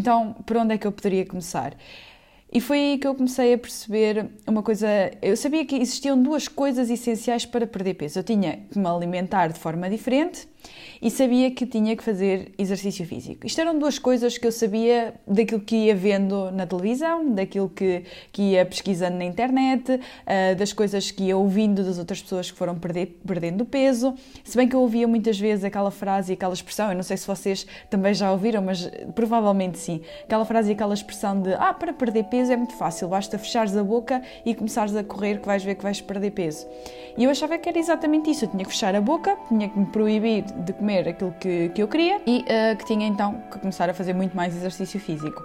Então, 0.00 0.32
por 0.46 0.56
onde 0.56 0.72
é 0.74 0.78
que 0.78 0.86
eu 0.86 0.92
poderia 0.92 1.26
começar? 1.26 1.74
E 2.50 2.58
foi 2.58 2.78
aí 2.78 2.98
que 2.98 3.06
eu 3.06 3.14
comecei 3.14 3.52
a 3.52 3.58
perceber 3.58 4.30
uma 4.46 4.62
coisa. 4.62 4.88
Eu 5.20 5.36
sabia 5.36 5.62
que 5.66 5.76
existiam 5.76 6.20
duas 6.20 6.48
coisas 6.48 6.88
essenciais 6.88 7.44
para 7.44 7.66
perder 7.66 7.94
peso. 7.94 8.18
Eu 8.18 8.24
tinha 8.24 8.60
que 8.72 8.78
me 8.78 8.86
alimentar 8.86 9.48
de 9.48 9.58
forma 9.58 9.90
diferente 9.90 10.48
e 11.02 11.10
sabia 11.10 11.50
que 11.50 11.64
tinha 11.66 11.96
que 11.96 12.02
fazer 12.02 12.52
exercício 12.58 13.06
físico. 13.06 13.46
Isto 13.46 13.60
eram 13.60 13.78
duas 13.78 13.98
coisas 13.98 14.36
que 14.36 14.46
eu 14.46 14.52
sabia 14.52 15.14
daquilo 15.26 15.60
que 15.60 15.86
ia 15.86 15.96
vendo 15.96 16.50
na 16.50 16.66
televisão, 16.66 17.32
daquilo 17.32 17.68
que, 17.68 18.04
que 18.32 18.42
ia 18.52 18.66
pesquisando 18.66 19.16
na 19.16 19.24
internet, 19.24 19.92
uh, 19.92 20.54
das 20.56 20.72
coisas 20.72 21.10
que 21.10 21.24
ia 21.24 21.36
ouvindo 21.36 21.82
das 21.82 21.98
outras 21.98 22.20
pessoas 22.20 22.50
que 22.50 22.58
foram 22.58 22.78
perder, 22.78 23.18
perdendo 23.26 23.64
peso. 23.64 24.14
Se 24.44 24.56
bem 24.56 24.68
que 24.68 24.76
eu 24.76 24.80
ouvia 24.80 25.08
muitas 25.08 25.38
vezes 25.38 25.64
aquela 25.64 25.90
frase 25.90 26.32
e 26.32 26.34
aquela 26.34 26.52
expressão, 26.52 26.90
eu 26.90 26.96
não 26.96 27.02
sei 27.02 27.16
se 27.16 27.26
vocês 27.26 27.66
também 27.88 28.12
já 28.12 28.30
ouviram, 28.30 28.62
mas 28.62 28.90
provavelmente 29.14 29.78
sim. 29.78 30.02
Aquela 30.24 30.44
frase 30.44 30.70
e 30.70 30.72
aquela 30.72 30.94
expressão 30.94 31.40
de 31.40 31.54
ah, 31.54 31.72
para 31.72 31.92
perder 31.92 32.24
peso 32.24 32.52
é 32.52 32.56
muito 32.56 32.74
fácil, 32.74 33.08
basta 33.08 33.38
fechares 33.38 33.76
a 33.76 33.82
boca 33.82 34.22
e 34.44 34.54
começares 34.54 34.94
a 34.94 35.02
correr 35.02 35.40
que 35.40 35.46
vais 35.46 35.64
ver 35.64 35.74
que 35.76 35.82
vais 35.82 36.00
perder 36.00 36.32
peso. 36.32 36.66
E 37.16 37.24
eu 37.24 37.30
achava 37.30 37.56
que 37.58 37.68
era 37.68 37.78
exatamente 37.78 38.30
isso, 38.30 38.44
eu 38.44 38.48
tinha 38.48 38.64
que 38.64 38.70
fechar 38.70 38.94
a 38.94 39.00
boca, 39.00 39.36
tinha 39.48 39.68
que 39.68 39.78
me 39.78 39.86
proibir 39.86 40.44
de 40.52 40.72
comer 40.72 41.08
aquilo 41.08 41.34
que, 41.38 41.68
que 41.70 41.82
eu 41.82 41.88
queria 41.88 42.20
e 42.26 42.40
uh, 42.40 42.76
que 42.76 42.84
tinha 42.84 43.06
então 43.06 43.42
que 43.50 43.58
começar 43.58 43.88
a 43.88 43.94
fazer 43.94 44.14
muito 44.14 44.36
mais 44.36 44.54
exercício 44.54 44.98
físico. 45.00 45.44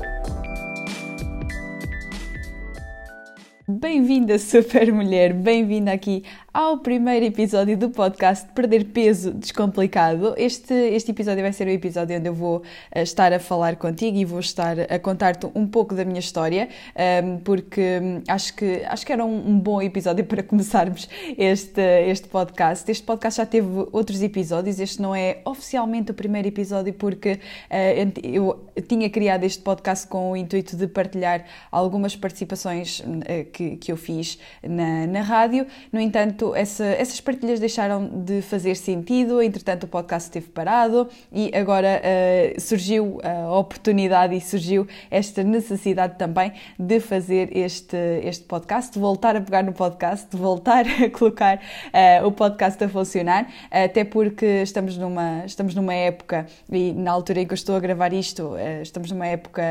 Bem-vinda, 3.67 4.37
super 4.39 4.91
mulher, 4.91 5.33
bem-vinda 5.33 5.91
aqui 5.91 6.23
ao 6.53 6.79
primeiro 6.79 7.25
episódio 7.25 7.77
do 7.77 7.89
podcast 7.89 8.45
Perder 8.53 8.83
Peso 8.83 9.31
Descomplicado. 9.31 10.33
Este, 10.35 10.73
este 10.73 11.11
episódio 11.11 11.41
vai 11.41 11.53
ser 11.53 11.65
o 11.65 11.69
episódio 11.69 12.17
onde 12.17 12.27
eu 12.27 12.33
vou 12.33 12.61
eh, 12.91 13.03
estar 13.03 13.31
a 13.31 13.39
falar 13.39 13.77
contigo 13.77 14.17
e 14.17 14.25
vou 14.25 14.41
estar 14.41 14.77
a 14.77 14.99
contar-te 14.99 15.47
um 15.55 15.65
pouco 15.65 15.95
da 15.95 16.03
minha 16.03 16.19
história, 16.19 16.67
ehm, 16.93 17.37
porque 17.37 18.01
hum, 18.03 18.21
acho 18.27 18.53
que, 18.53 18.83
acho 18.85 19.05
que 19.05 19.13
era 19.13 19.23
um, 19.23 19.57
bom 19.59 19.81
episódio 19.81 20.25
para 20.27 20.43
começarmos 20.43 21.07
este, 21.37 21.81
este 22.09 22.27
podcast. 22.27 22.91
Este 22.91 23.03
podcast 23.05 23.37
já 23.37 23.45
teve 23.45 23.87
outros 23.93 24.21
episódios, 24.21 24.77
este 24.77 25.01
não 25.01 25.15
é 25.15 25.37
oficialmente 25.45 26.11
o 26.11 26.13
primeiro 26.13 26.49
episódio, 26.49 26.93
porque 26.93 27.39
uh, 27.69 28.21
eu 28.21 28.59
tinha 28.89 29.09
criado 29.09 29.45
este 29.45 29.63
podcast 29.63 30.05
com 30.05 30.31
o 30.31 30.35
intuito 30.35 30.75
de 30.75 30.85
partilhar 30.87 31.45
algumas 31.71 32.13
participações 32.13 32.99
uh, 32.99 33.45
que, 33.53 33.77
que 33.77 33.89
eu 33.89 33.95
fiz 33.95 34.37
na, 34.61 35.07
na 35.07 35.21
rádio. 35.21 35.65
No 35.93 35.99
entanto, 35.99 36.40
entretanto, 36.41 36.55
essa, 36.55 36.85
essas 36.85 37.21
partilhas 37.21 37.59
deixaram 37.59 38.07
de 38.07 38.41
fazer 38.41 38.75
sentido, 38.75 39.41
entretanto, 39.41 39.83
o 39.83 39.87
podcast 39.87 40.27
esteve 40.27 40.47
parado 40.47 41.07
e 41.31 41.51
agora 41.55 42.01
uh, 42.01 42.59
surgiu 42.59 43.19
a 43.23 43.57
oportunidade 43.57 44.35
e 44.35 44.41
surgiu 44.41 44.87
esta 45.09 45.43
necessidade 45.43 46.17
também 46.17 46.51
de 46.79 46.99
fazer 46.99 47.55
este, 47.55 47.97
este 48.23 48.43
podcast, 48.45 48.93
de 48.93 48.99
voltar 48.99 49.35
a 49.35 49.41
pegar 49.41 49.63
no 49.63 49.73
podcast, 49.73 50.27
de 50.29 50.37
voltar 50.37 50.85
a 51.05 51.09
colocar 51.09 51.57
uh, 51.57 52.25
o 52.25 52.31
podcast 52.31 52.83
a 52.83 52.89
funcionar, 52.89 53.47
até 53.69 54.03
porque 54.03 54.45
estamos 54.63 54.97
numa, 54.97 55.43
estamos 55.45 55.75
numa 55.75 55.93
época, 55.93 56.47
e 56.71 56.91
na 56.93 57.11
altura 57.11 57.41
em 57.41 57.45
que 57.45 57.53
eu 57.53 57.55
estou 57.55 57.75
a 57.75 57.79
gravar 57.79 58.13
isto, 58.13 58.53
uh, 58.53 58.81
estamos 58.81 59.11
numa 59.11 59.27
época 59.27 59.61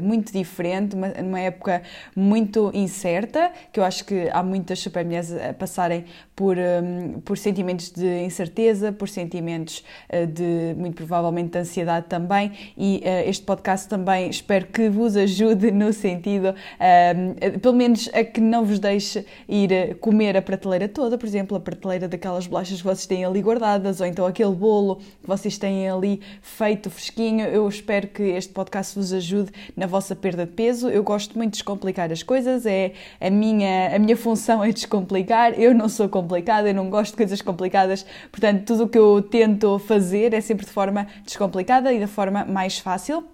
muito 0.00 0.32
diferente, 0.32 0.94
uma, 0.94 1.08
numa 1.08 1.40
época 1.40 1.82
muito 2.16 2.70
incerta, 2.74 3.50
que 3.72 3.78
eu 3.78 3.84
acho 3.84 4.04
que 4.04 4.28
há 4.32 4.42
muitas 4.42 4.78
supermulheres 4.78 5.32
a 5.32 5.52
passarem 5.52 6.04
por, 6.34 6.56
um, 6.56 7.20
por 7.20 7.38
sentimentos 7.38 7.90
de 7.90 8.24
incerteza, 8.24 8.92
por 8.92 9.08
sentimentos 9.08 9.84
uh, 10.12 10.26
de, 10.26 10.74
muito 10.76 10.96
provavelmente, 10.96 11.50
de 11.50 11.58
ansiedade 11.58 12.06
também. 12.08 12.52
E 12.76 13.02
uh, 13.04 13.28
este 13.28 13.44
podcast 13.44 13.88
também 13.88 14.28
espero 14.28 14.66
que 14.66 14.88
vos 14.88 15.16
ajude 15.16 15.70
no 15.70 15.92
sentido, 15.92 16.48
uh, 16.48 17.58
pelo 17.60 17.74
menos, 17.74 18.10
a 18.12 18.24
que 18.24 18.40
não 18.40 18.64
vos 18.64 18.78
deixe 18.78 19.24
ir 19.48 19.96
comer 20.00 20.36
a 20.36 20.42
prateleira 20.42 20.88
toda, 20.88 21.16
por 21.16 21.26
exemplo, 21.26 21.56
a 21.56 21.60
prateleira 21.60 22.08
daquelas 22.08 22.46
bolachas 22.46 22.78
que 22.78 22.84
vocês 22.84 23.06
têm 23.06 23.24
ali 23.24 23.40
guardadas, 23.40 24.00
ou 24.00 24.06
então 24.06 24.26
aquele 24.26 24.54
bolo 24.54 24.96
que 24.96 25.26
vocês 25.26 25.56
têm 25.56 25.88
ali 25.88 26.20
feito 26.42 26.90
fresquinho. 26.90 27.46
Eu 27.46 27.68
espero 27.68 28.08
que 28.08 28.22
este 28.22 28.52
podcast 28.52 28.96
vos 28.96 29.12
ajude 29.12 29.50
na 29.76 29.86
vossa 29.86 30.16
perda 30.16 30.44
de 30.46 30.52
peso. 30.52 30.88
Eu 30.88 31.02
gosto 31.02 31.36
muito 31.36 31.52
de 31.52 31.58
descomplicar 31.58 32.10
as 32.10 32.22
coisas, 32.22 32.66
é 32.66 32.92
a 33.20 33.30
minha, 33.30 33.94
a 33.94 33.98
minha 33.98 34.16
função 34.16 34.62
é 34.64 34.72
descomplicar. 34.72 35.58
Eu 35.58 35.74
não 35.74 35.88
sou 35.88 36.03
complicada, 36.08 36.68
eu 36.68 36.74
não 36.74 36.90
gosto 36.90 37.12
de 37.12 37.16
coisas 37.18 37.40
complicadas, 37.42 38.04
portanto, 38.30 38.64
tudo 38.64 38.84
o 38.84 38.88
que 38.88 38.98
eu 38.98 39.22
tento 39.22 39.78
fazer 39.78 40.32
é 40.34 40.40
sempre 40.40 40.66
de 40.66 40.72
forma 40.72 41.06
descomplicada 41.24 41.92
e 41.92 42.00
da 42.00 42.08
forma 42.08 42.44
mais 42.44 42.78
fácil. 42.78 43.24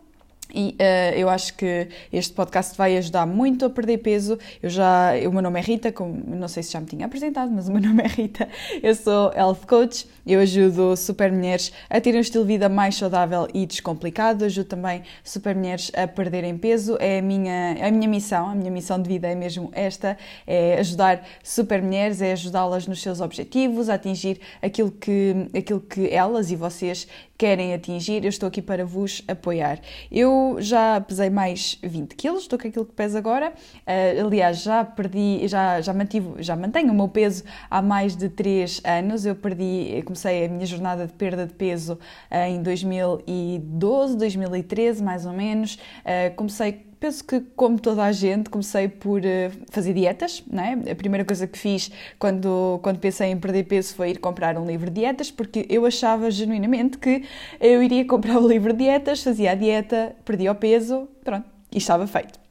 E 0.55 0.77
uh, 0.81 1.17
eu 1.17 1.29
acho 1.29 1.55
que 1.55 1.89
este 2.13 2.33
podcast 2.33 2.77
vai 2.77 2.97
ajudar 2.97 3.27
muito 3.27 3.65
a 3.65 3.71
perder 3.71 3.99
peso. 3.99 4.39
Eu 4.63 4.71
já, 4.71 5.13
o 5.29 5.33
meu 5.33 5.43
nome 5.43 5.59
é 5.59 5.63
Rita, 5.63 5.93
como, 5.93 6.23
não 6.27 6.49
sei 6.49 6.63
se 6.63 6.73
já 6.73 6.81
me 6.81 6.87
tinha 6.87 7.07
apresentado, 7.07 7.51
mas 7.51 7.69
o 7.69 7.73
meu 7.73 7.81
nome 7.89 8.03
é 8.03 8.07
Rita. 8.07 8.49
Eu 8.83 8.95
sou 8.95 9.33
health 9.33 9.67
coach. 9.67 10.07
Eu 10.27 10.39
ajudo 10.41 10.97
super 10.97 11.33
mulheres 11.33 11.73
a 11.89 12.01
terem 12.01 12.19
um 12.19 12.21
estilo 12.21 12.45
de 12.45 12.53
vida 12.53 12.69
mais 12.69 12.95
saudável 12.95 13.49
e 13.53 13.67
descomplicado. 13.67 14.45
Ajudo 14.45 14.67
também 14.67 15.03
super 15.25 15.57
mulheres 15.57 15.91
a 15.95 16.07
perderem 16.07 16.57
peso. 16.57 16.97
É 17.01 17.19
a 17.19 17.23
minha, 17.23 17.77
a 17.81 17.91
minha 17.91 18.09
missão, 18.09 18.49
a 18.49 18.55
minha 18.55 18.71
missão 18.71 19.01
de 19.01 19.09
vida 19.09 19.29
é 19.29 19.35
mesmo 19.35 19.71
esta: 19.73 20.17
é 20.47 20.79
ajudar 20.79 21.27
super 21.43 21.83
mulheres, 21.83 22.21
é 22.21 22.33
ajudá-las 22.33 22.87
nos 22.87 23.01
seus 23.03 23.21
objetivos, 23.21 23.89
a 23.89 23.95
atingir 23.95 24.41
aquilo 24.63 24.91
que, 24.91 25.49
aquilo 25.57 25.81
que 25.81 26.09
elas 26.09 26.51
e 26.51 26.57
vocês 26.57 27.09
querem 27.41 27.73
atingir, 27.73 28.23
eu 28.23 28.29
estou 28.29 28.47
aqui 28.47 28.61
para 28.61 28.85
vos 28.85 29.23
apoiar. 29.27 29.81
Eu 30.13 30.31
já 30.59 31.01
pesei 31.01 31.31
mais 31.31 31.79
20 31.83 32.15
quilos 32.15 32.47
do 32.47 32.59
que 32.59 32.69
aquilo 32.69 32.85
que 32.85 32.93
peso 32.93 33.17
agora. 33.17 33.53
Uh, 33.87 34.27
aliás, 34.27 34.63
já 34.63 34.85
perdi, 34.85 35.47
já, 35.47 35.81
já, 35.81 35.95
já 36.39 36.57
mantenho 36.57 36.93
o 36.93 36.95
meu 36.95 37.09
peso 37.09 37.45
há 37.71 37.81
mais 37.81 38.17
de 38.17 38.29
3 38.29 38.83
anos. 38.85 39.27
Eu 39.27 39.35
perdi, 39.35 40.03
comecei 40.05 40.45
a 40.45 40.49
minha 40.49 40.67
jornada 40.67 41.07
de 41.07 41.13
perda 41.13 41.47
de 41.47 41.55
peso 41.55 41.95
uh, 42.31 42.35
em 42.49 42.63
2012, 42.63 44.17
2013, 44.17 45.03
mais 45.03 45.27
ou 45.27 45.33
menos. 45.33 45.75
Uh, 45.75 46.35
comecei 46.37 46.90
penso 47.01 47.25
que, 47.25 47.41
como 47.57 47.81
toda 47.81 48.05
a 48.05 48.13
gente, 48.13 48.51
comecei 48.51 48.87
por 48.87 49.21
uh, 49.23 49.25
fazer 49.71 49.95
dietas. 49.95 50.45
Não 50.51 50.63
é? 50.63 50.93
A 50.93 50.95
primeira 50.95 51.25
coisa 51.25 51.47
que 51.47 51.59
fiz 51.59 51.91
quando, 52.19 52.79
quando 52.83 52.99
pensei 52.99 53.31
em 53.31 53.39
perder 53.39 53.65
peso 53.65 53.95
foi 53.95 54.11
ir 54.11 54.19
comprar 54.19 54.57
um 54.59 54.67
livro 54.67 54.91
de 54.91 55.01
dietas, 55.01 55.31
porque 55.31 55.67
eu 55.69 55.87
achava 55.87 56.31
genuinamente 56.31 56.99
que 56.99 57.25
eu 57.59 57.83
iria 57.83 58.05
comprar 58.05 58.39
o 58.39 58.47
livro 58.47 58.73
de 58.73 58.81
dietas, 58.81 59.23
fazia 59.23 59.53
a 59.53 59.55
dieta, 59.55 60.15
perdia 60.25 60.53
o 60.53 60.55
peso, 60.55 61.09
pronto, 61.25 61.47
e 61.73 61.79
estava 61.79 62.07
feito. 62.07 62.50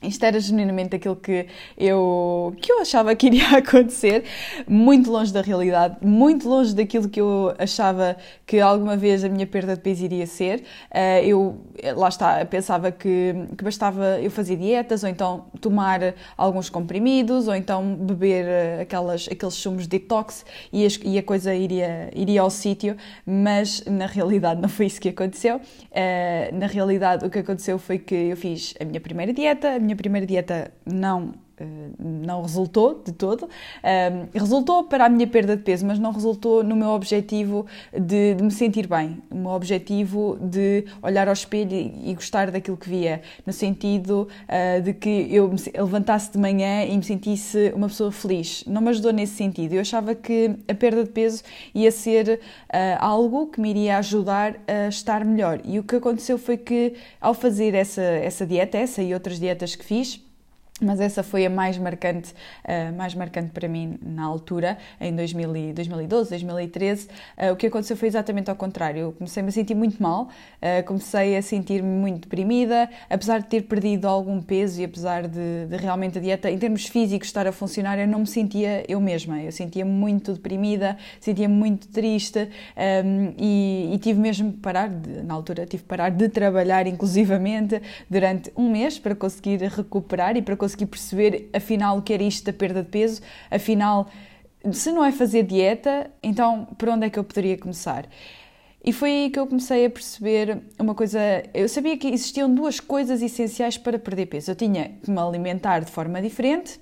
Isto 0.00 0.24
era 0.26 0.38
genuinamente 0.38 0.94
aquilo 0.94 1.16
que 1.16 1.46
eu, 1.76 2.54
que 2.62 2.70
eu 2.70 2.80
achava 2.80 3.16
que 3.16 3.26
iria 3.26 3.48
acontecer, 3.58 4.22
muito 4.68 5.10
longe 5.10 5.32
da 5.32 5.42
realidade, 5.42 5.96
muito 6.00 6.48
longe 6.48 6.72
daquilo 6.72 7.08
que 7.08 7.20
eu 7.20 7.52
achava 7.58 8.16
que 8.46 8.60
alguma 8.60 8.96
vez 8.96 9.24
a 9.24 9.28
minha 9.28 9.44
perda 9.44 9.74
de 9.74 9.82
peso 9.82 10.04
iria 10.04 10.24
ser. 10.24 10.62
Eh, 10.88 11.26
eu, 11.26 11.58
lá 11.96 12.08
está, 12.08 12.44
pensava 12.46 12.92
que, 12.92 13.34
que 13.56 13.64
bastava 13.64 14.20
eu 14.20 14.30
fazer 14.30 14.54
dietas, 14.54 15.02
ou 15.02 15.08
então 15.08 15.46
tomar 15.60 16.14
alguns 16.36 16.70
comprimidos, 16.70 17.48
ou 17.48 17.56
então 17.56 17.96
beber 17.96 18.44
eh, 18.46 18.80
aquelas, 18.82 19.28
aqueles 19.28 19.54
sumos 19.54 19.82
de 19.82 19.98
detox 19.98 20.46
e, 20.72 20.86
e 21.04 21.18
a 21.18 21.22
coisa 21.24 21.52
iria, 21.52 22.08
iria 22.14 22.42
ao 22.42 22.50
sítio, 22.50 22.96
mas 23.26 23.84
na 23.84 24.06
realidade 24.06 24.60
não 24.62 24.68
foi 24.68 24.86
isso 24.86 25.00
que 25.00 25.08
aconteceu. 25.08 25.60
Eh, 25.90 26.50
na 26.52 26.68
realidade, 26.68 27.26
o 27.26 27.30
que 27.30 27.40
aconteceu 27.40 27.80
foi 27.80 27.98
que 27.98 28.14
eu 28.14 28.36
fiz 28.36 28.74
a 28.80 28.84
minha 28.84 29.00
primeira 29.00 29.32
dieta, 29.32 29.87
minha 29.88 29.96
primeira 29.96 30.26
dieta 30.26 30.70
não 30.84 31.32
não 31.98 32.42
resultou 32.42 33.02
de 33.04 33.12
todo. 33.12 33.48
resultou 34.32 34.84
para 34.84 35.06
a 35.06 35.08
minha 35.08 35.26
perda 35.26 35.56
de 35.56 35.62
peso, 35.62 35.86
mas 35.86 35.98
não 35.98 36.12
resultou 36.12 36.62
no 36.62 36.76
meu 36.76 36.88
objetivo 36.88 37.66
de, 37.92 38.34
de 38.34 38.42
me 38.42 38.50
sentir 38.50 38.86
bem, 38.86 39.22
o 39.30 39.36
meu 39.36 39.50
objetivo 39.50 40.38
de 40.40 40.84
olhar 41.02 41.28
ao 41.28 41.32
espelho 41.32 41.72
e, 41.72 42.14
gostar 42.14 42.50
daquilo 42.50 42.76
que 42.76 42.88
via, 42.88 43.22
no 43.46 43.52
sentido 43.52 44.28
uh, 44.44 44.82
de 44.82 44.92
que 44.92 45.28
eu 45.30 45.48
me 45.48 45.58
levantasse 45.74 46.32
de 46.32 46.38
manhã 46.38 46.84
e 46.84 46.96
me 46.96 47.02
sentisse 47.02 47.72
uma 47.74 47.88
pessoa 47.88 48.10
feliz. 48.10 48.64
Não 48.66 48.80
me 48.80 48.90
ajudou 48.90 49.12
nesse 49.12 49.34
sentido. 49.34 49.74
Eu 49.74 49.80
achava 49.80 50.14
que 50.14 50.56
a 50.66 50.74
perda 50.74 51.04
de 51.04 51.10
peso 51.10 51.42
ia 51.74 51.90
ser 51.90 52.40
uh, 52.68 52.98
algo 52.98 53.46
que 53.46 53.60
me 53.60 53.70
iria 53.70 53.98
ajudar 53.98 54.56
a 54.66 54.88
estar 54.88 55.24
melhor. 55.24 55.60
E 55.64 55.78
o 55.78 55.82
que 55.82 55.96
aconteceu 55.96 56.38
foi 56.38 56.56
que, 56.56 56.94
ao 57.20 57.34
fazer 57.34 57.74
essa, 57.74 58.02
essa 58.02 58.46
dieta, 58.46 58.76
essa 58.78 59.02
e 59.02 59.14
outras 59.14 59.38
dietas 59.38 59.74
que 59.74 59.84
fiz, 59.84 60.27
mas 60.80 61.00
essa 61.00 61.22
foi 61.22 61.44
a 61.44 61.50
mais 61.50 61.76
marcante, 61.76 62.32
uh, 62.64 62.96
mais 62.96 63.14
marcante 63.14 63.50
para 63.50 63.68
mim 63.68 63.98
na 64.02 64.24
altura, 64.24 64.78
em 65.00 65.14
2000, 65.14 65.74
2012, 65.74 66.30
2013. 66.30 67.08
Uh, 67.36 67.52
o 67.52 67.56
que 67.56 67.66
aconteceu 67.66 67.96
foi 67.96 68.08
exatamente 68.08 68.48
ao 68.50 68.56
contrário. 68.56 69.00
Eu 69.00 69.12
comecei-me 69.12 69.48
a 69.48 69.52
sentir 69.52 69.74
muito 69.74 70.02
mal, 70.02 70.24
uh, 70.24 70.84
comecei 70.86 71.36
a 71.36 71.42
sentir-me 71.42 71.88
muito 71.88 72.22
deprimida, 72.22 72.88
apesar 73.10 73.40
de 73.40 73.46
ter 73.46 73.62
perdido 73.62 74.06
algum 74.06 74.40
peso 74.40 74.80
e 74.80 74.84
apesar 74.84 75.26
de, 75.26 75.66
de, 75.68 75.76
realmente 75.76 76.18
a 76.18 76.20
dieta, 76.20 76.50
em 76.50 76.58
termos 76.58 76.86
físicos, 76.86 77.28
estar 77.28 77.46
a 77.46 77.52
funcionar, 77.52 77.98
eu 77.98 78.06
não 78.06 78.20
me 78.20 78.26
sentia 78.26 78.84
eu 78.88 79.00
mesma. 79.00 79.42
Eu 79.42 79.52
sentia-me 79.52 79.90
muito 79.90 80.32
deprimida, 80.32 80.96
sentia-me 81.20 81.54
muito 81.54 81.88
triste 81.88 82.38
um, 82.38 82.80
ehm, 82.80 83.34
e, 83.38 83.90
e, 83.94 83.98
tive 83.98 84.20
mesmo 84.20 84.52
que 84.52 84.58
parar, 84.58 84.88
de, 84.88 85.22
na 85.22 85.34
altura, 85.34 85.66
tive 85.66 85.82
que 85.82 85.88
parar 85.88 86.10
de 86.10 86.28
trabalhar, 86.28 86.86
inclusivamente, 86.86 87.80
durante 88.08 88.52
um 88.56 88.70
mês 88.70 88.98
para 88.98 89.14
conseguir 89.14 89.62
recuperar 89.62 90.36
e 90.36 90.42
para 90.42 90.56
conseguir 90.56 90.67
consegui 90.68 90.86
perceber 90.86 91.48
afinal 91.52 91.98
o 91.98 92.02
que 92.02 92.12
era 92.12 92.22
isto 92.22 92.44
da 92.44 92.52
perda 92.52 92.82
de 92.82 92.88
peso, 92.88 93.22
afinal, 93.50 94.08
se 94.72 94.92
não 94.92 95.04
é 95.04 95.10
fazer 95.10 95.42
dieta, 95.42 96.10
então 96.22 96.66
por 96.76 96.88
onde 96.90 97.06
é 97.06 97.10
que 97.10 97.18
eu 97.18 97.24
poderia 97.24 97.56
começar? 97.56 98.06
E 98.84 98.92
foi 98.92 99.10
aí 99.10 99.30
que 99.30 99.38
eu 99.38 99.46
comecei 99.46 99.86
a 99.86 99.90
perceber 99.90 100.62
uma 100.78 100.94
coisa. 100.94 101.18
Eu 101.52 101.68
sabia 101.68 101.96
que 101.98 102.08
existiam 102.08 102.52
duas 102.54 102.78
coisas 102.78 103.20
essenciais 103.20 103.76
para 103.76 103.98
perder 103.98 104.26
peso. 104.26 104.52
Eu 104.52 104.56
tinha 104.56 104.90
que 105.02 105.10
me 105.10 105.18
alimentar 105.18 105.80
de 105.80 105.90
forma 105.90 106.22
diferente 106.22 106.80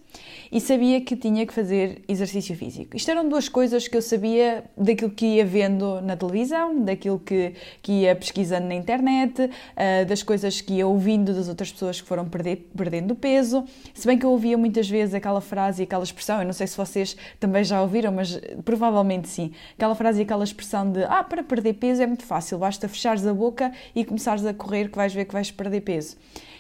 e 0.51 0.61
sabia 0.61 1.01
que 1.01 1.17
tinha 1.17 1.47
que 1.47 1.53
fazer 1.53 2.03
exercício 2.09 2.57
físico. 2.57 2.97
Isto 2.97 3.11
eram 3.11 3.29
duas 3.29 3.49
coisas 3.49 3.89
que 3.89 3.97
eu 3.97 4.03
sabia 4.03 4.65
daquilo 4.77 5.11
que 5.11 5.27
ia 5.27 5.45
vendo 5.45 6.01
na 6.01 6.17
televisão, 6.17 6.83
daquilo 6.83 7.19
que, 7.19 7.55
que 7.83 7.93
ia 8.03 8.15
pesquisando 8.15 8.67
na 8.67 8.75
internet, 8.75 9.43
uh, 9.43 10.07
das 10.07 10.23
coisas 10.23 10.61
que 10.61 10.75
ia 10.75 10.87
ouvindo 10.87 11.35
das 11.35 11.49
outras 11.49 11.73
pessoas 11.73 12.01
que 12.01 12.07
foram 12.07 12.29
perder, 12.29 12.69
perdendo 12.77 13.15
peso. 13.15 13.65
Se 13.95 14.07
bem 14.07 14.19
que 14.19 14.25
eu 14.25 14.31
ouvia 14.31 14.57
muitas 14.57 14.89
vezes 14.89 15.15
aquela 15.15 15.41
frase 15.41 15.83
e 15.83 15.85
aquela 15.85 16.05
expressão, 16.05 16.41
eu 16.41 16.47
não 16.47 16.53
sei 16.53 16.67
se 16.67 16.77
vocês 16.77 17.17
também 17.41 17.65
já 17.65 17.83
ouviram, 17.83 18.13
mas 18.13 18.41
provavelmente 18.65 19.29
sim. 19.29 19.53
Aquela 19.77 19.95
frase 19.95 20.21
e 20.21 20.23
aquela 20.23 20.45
expressão 20.45 20.91
de 20.91 21.05
ah, 21.05 21.25
para 21.25 21.43
perder 21.43 21.75
peso 21.75 22.03
é 22.03 22.07
muito 22.07 22.25
fácil, 22.25 22.59
basta 22.59 22.89
fechares 22.89 23.27
a 23.27 23.35
boca 23.35 23.73
e 23.95 24.05
começares 24.05 24.45
a 24.45 24.55
correr 24.55 24.89
que 24.89 24.97
vais 24.97 25.13
ver 25.13 25.25
que 25.25 25.33
vais 25.33 25.51
perder 25.51 25.81
peso. 25.81 26.17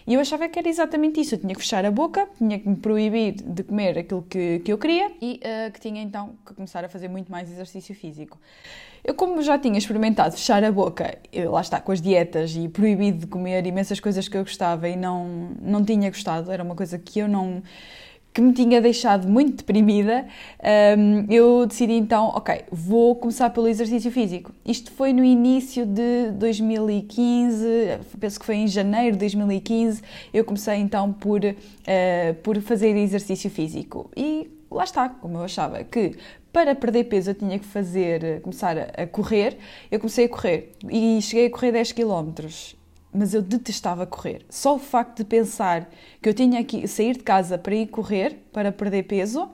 E 0.06 0.14
eu 0.14 0.20
achava 0.20 0.48
que 0.48 0.58
era 0.58 0.68
exatamente 0.68 1.20
isso. 1.20 1.34
Eu 1.34 1.38
tinha 1.38 1.54
que 1.54 1.60
fechar 1.60 1.84
a 1.84 1.90
boca, 1.90 2.28
tinha 2.38 2.58
que 2.58 2.68
me 2.68 2.76
proibir 2.76 3.32
de 3.32 3.64
comer 3.64 3.98
aquilo 3.98 4.22
que, 4.22 4.60
que 4.60 4.72
eu 4.72 4.78
queria 4.78 5.10
e 5.20 5.40
uh, 5.42 5.72
que 5.72 5.80
tinha 5.80 6.00
então 6.00 6.36
que 6.46 6.54
começar 6.54 6.84
a 6.84 6.88
fazer 6.88 7.08
muito 7.08 7.30
mais 7.30 7.50
exercício 7.50 7.94
físico. 7.94 8.38
Eu, 9.02 9.14
como 9.14 9.42
já 9.42 9.58
tinha 9.58 9.78
experimentado 9.78 10.32
fechar 10.32 10.62
a 10.64 10.70
boca, 10.70 11.16
eu, 11.32 11.52
lá 11.52 11.60
está, 11.60 11.80
com 11.80 11.92
as 11.92 12.00
dietas 12.00 12.54
e 12.56 12.68
proibido 12.68 13.18
de 13.18 13.26
comer 13.26 13.66
imensas 13.66 14.00
coisas 14.00 14.28
que 14.28 14.36
eu 14.36 14.42
gostava 14.42 14.88
e 14.88 14.96
não, 14.96 15.50
não 15.60 15.84
tinha 15.84 16.08
gostado, 16.08 16.50
era 16.50 16.62
uma 16.62 16.74
coisa 16.74 16.98
que 16.98 17.20
eu 17.20 17.28
não 17.28 17.62
que 18.36 18.42
me 18.42 18.52
tinha 18.52 18.82
deixado 18.82 19.26
muito 19.26 19.56
deprimida, 19.56 20.26
um, 20.98 21.24
eu 21.32 21.64
decidi 21.64 21.94
então, 21.94 22.26
ok, 22.34 22.64
vou 22.70 23.16
começar 23.16 23.48
pelo 23.48 23.66
exercício 23.66 24.10
físico. 24.12 24.52
Isto 24.62 24.92
foi 24.92 25.14
no 25.14 25.24
início 25.24 25.86
de 25.86 26.32
2015, 26.32 27.66
penso 28.20 28.38
que 28.38 28.44
foi 28.44 28.56
em 28.56 28.68
janeiro 28.68 29.12
de 29.12 29.20
2015, 29.20 30.02
eu 30.34 30.44
comecei 30.44 30.74
então 30.74 31.14
por, 31.14 31.42
uh, 31.42 32.34
por 32.42 32.60
fazer 32.60 32.94
exercício 32.94 33.48
físico. 33.48 34.10
E 34.14 34.50
lá 34.70 34.84
está, 34.84 35.08
como 35.08 35.38
eu 35.38 35.42
achava 35.42 35.82
que 35.82 36.14
para 36.52 36.74
perder 36.74 37.04
peso 37.04 37.30
eu 37.30 37.34
tinha 37.34 37.58
que 37.58 37.64
fazer, 37.64 38.42
começar 38.42 38.76
a 38.76 39.06
correr, 39.06 39.56
eu 39.90 39.98
comecei 39.98 40.26
a 40.26 40.28
correr 40.28 40.72
e 40.90 41.22
cheguei 41.22 41.46
a 41.46 41.50
correr 41.50 41.72
10 41.72 41.92
km 41.92 42.34
mas 43.16 43.34
eu 43.34 43.42
detestava 43.42 44.06
correr. 44.06 44.44
Só 44.50 44.76
o 44.76 44.78
facto 44.78 45.18
de 45.18 45.24
pensar 45.24 45.88
que 46.20 46.28
eu 46.28 46.34
tinha 46.34 46.62
que 46.62 46.86
sair 46.86 47.14
de 47.14 47.22
casa 47.22 47.56
para 47.56 47.74
ir 47.74 47.86
correr, 47.86 48.36
para 48.52 48.70
perder 48.70 49.04
peso, 49.04 49.48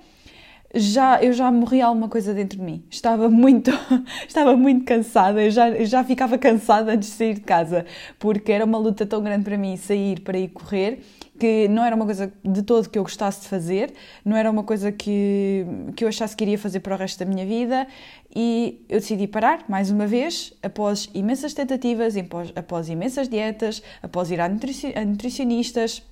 já 0.75 1.23
eu 1.23 1.33
já 1.33 1.51
morria 1.51 1.87
alguma 1.87 2.09
coisa 2.09 2.33
dentro 2.33 2.59
de 2.59 2.65
mim. 2.65 2.83
Estava 2.91 3.29
muito, 3.29 3.71
estava 4.27 4.57
muito 4.57 4.85
cansada, 4.85 5.43
eu 5.43 5.51
já, 5.51 5.69
eu 5.69 5.85
já 5.85 6.03
ficava 6.03 6.39
cansada 6.39 6.93
antes 6.93 7.11
de 7.11 7.15
sair 7.15 7.35
de 7.35 7.43
casa, 7.43 7.85
porque 8.19 8.51
era 8.53 8.65
uma 8.65 8.79
luta 8.79 9.05
tão 9.05 9.23
grande 9.23 9.45
para 9.45 9.59
mim 9.59 9.77
sair 9.77 10.21
para 10.21 10.39
ir 10.39 10.49
correr 10.49 11.01
que 11.43 11.67
não 11.67 11.85
era 11.85 11.97
uma 11.97 12.05
coisa 12.05 12.33
de 12.45 12.63
todo 12.63 12.89
que 12.89 12.97
eu 12.97 13.03
gostasse 13.03 13.41
de 13.41 13.49
fazer, 13.49 13.93
não 14.25 14.37
era 14.37 14.49
uma 14.49 14.63
coisa 14.63 14.93
que, 14.93 15.67
que 15.97 16.05
eu 16.05 16.09
achasse 16.09 16.37
que 16.37 16.45
iria 16.45 16.57
fazer 16.57 16.79
para 16.79 16.95
o 16.95 16.97
resto 16.97 17.19
da 17.19 17.25
minha 17.25 17.45
vida 17.45 17.85
e 18.33 18.85
eu 18.89 19.01
decidi 19.01 19.27
parar, 19.27 19.65
mais 19.69 19.91
uma 19.91 20.07
vez, 20.07 20.53
após 20.63 21.11
imensas 21.13 21.53
tentativas, 21.53 22.17
após, 22.17 22.53
após 22.55 22.89
imensas 22.89 23.29
dietas, 23.29 23.83
após 24.01 24.31
ir 24.31 24.41
a 24.41 24.49
nutricionistas, 24.49 26.05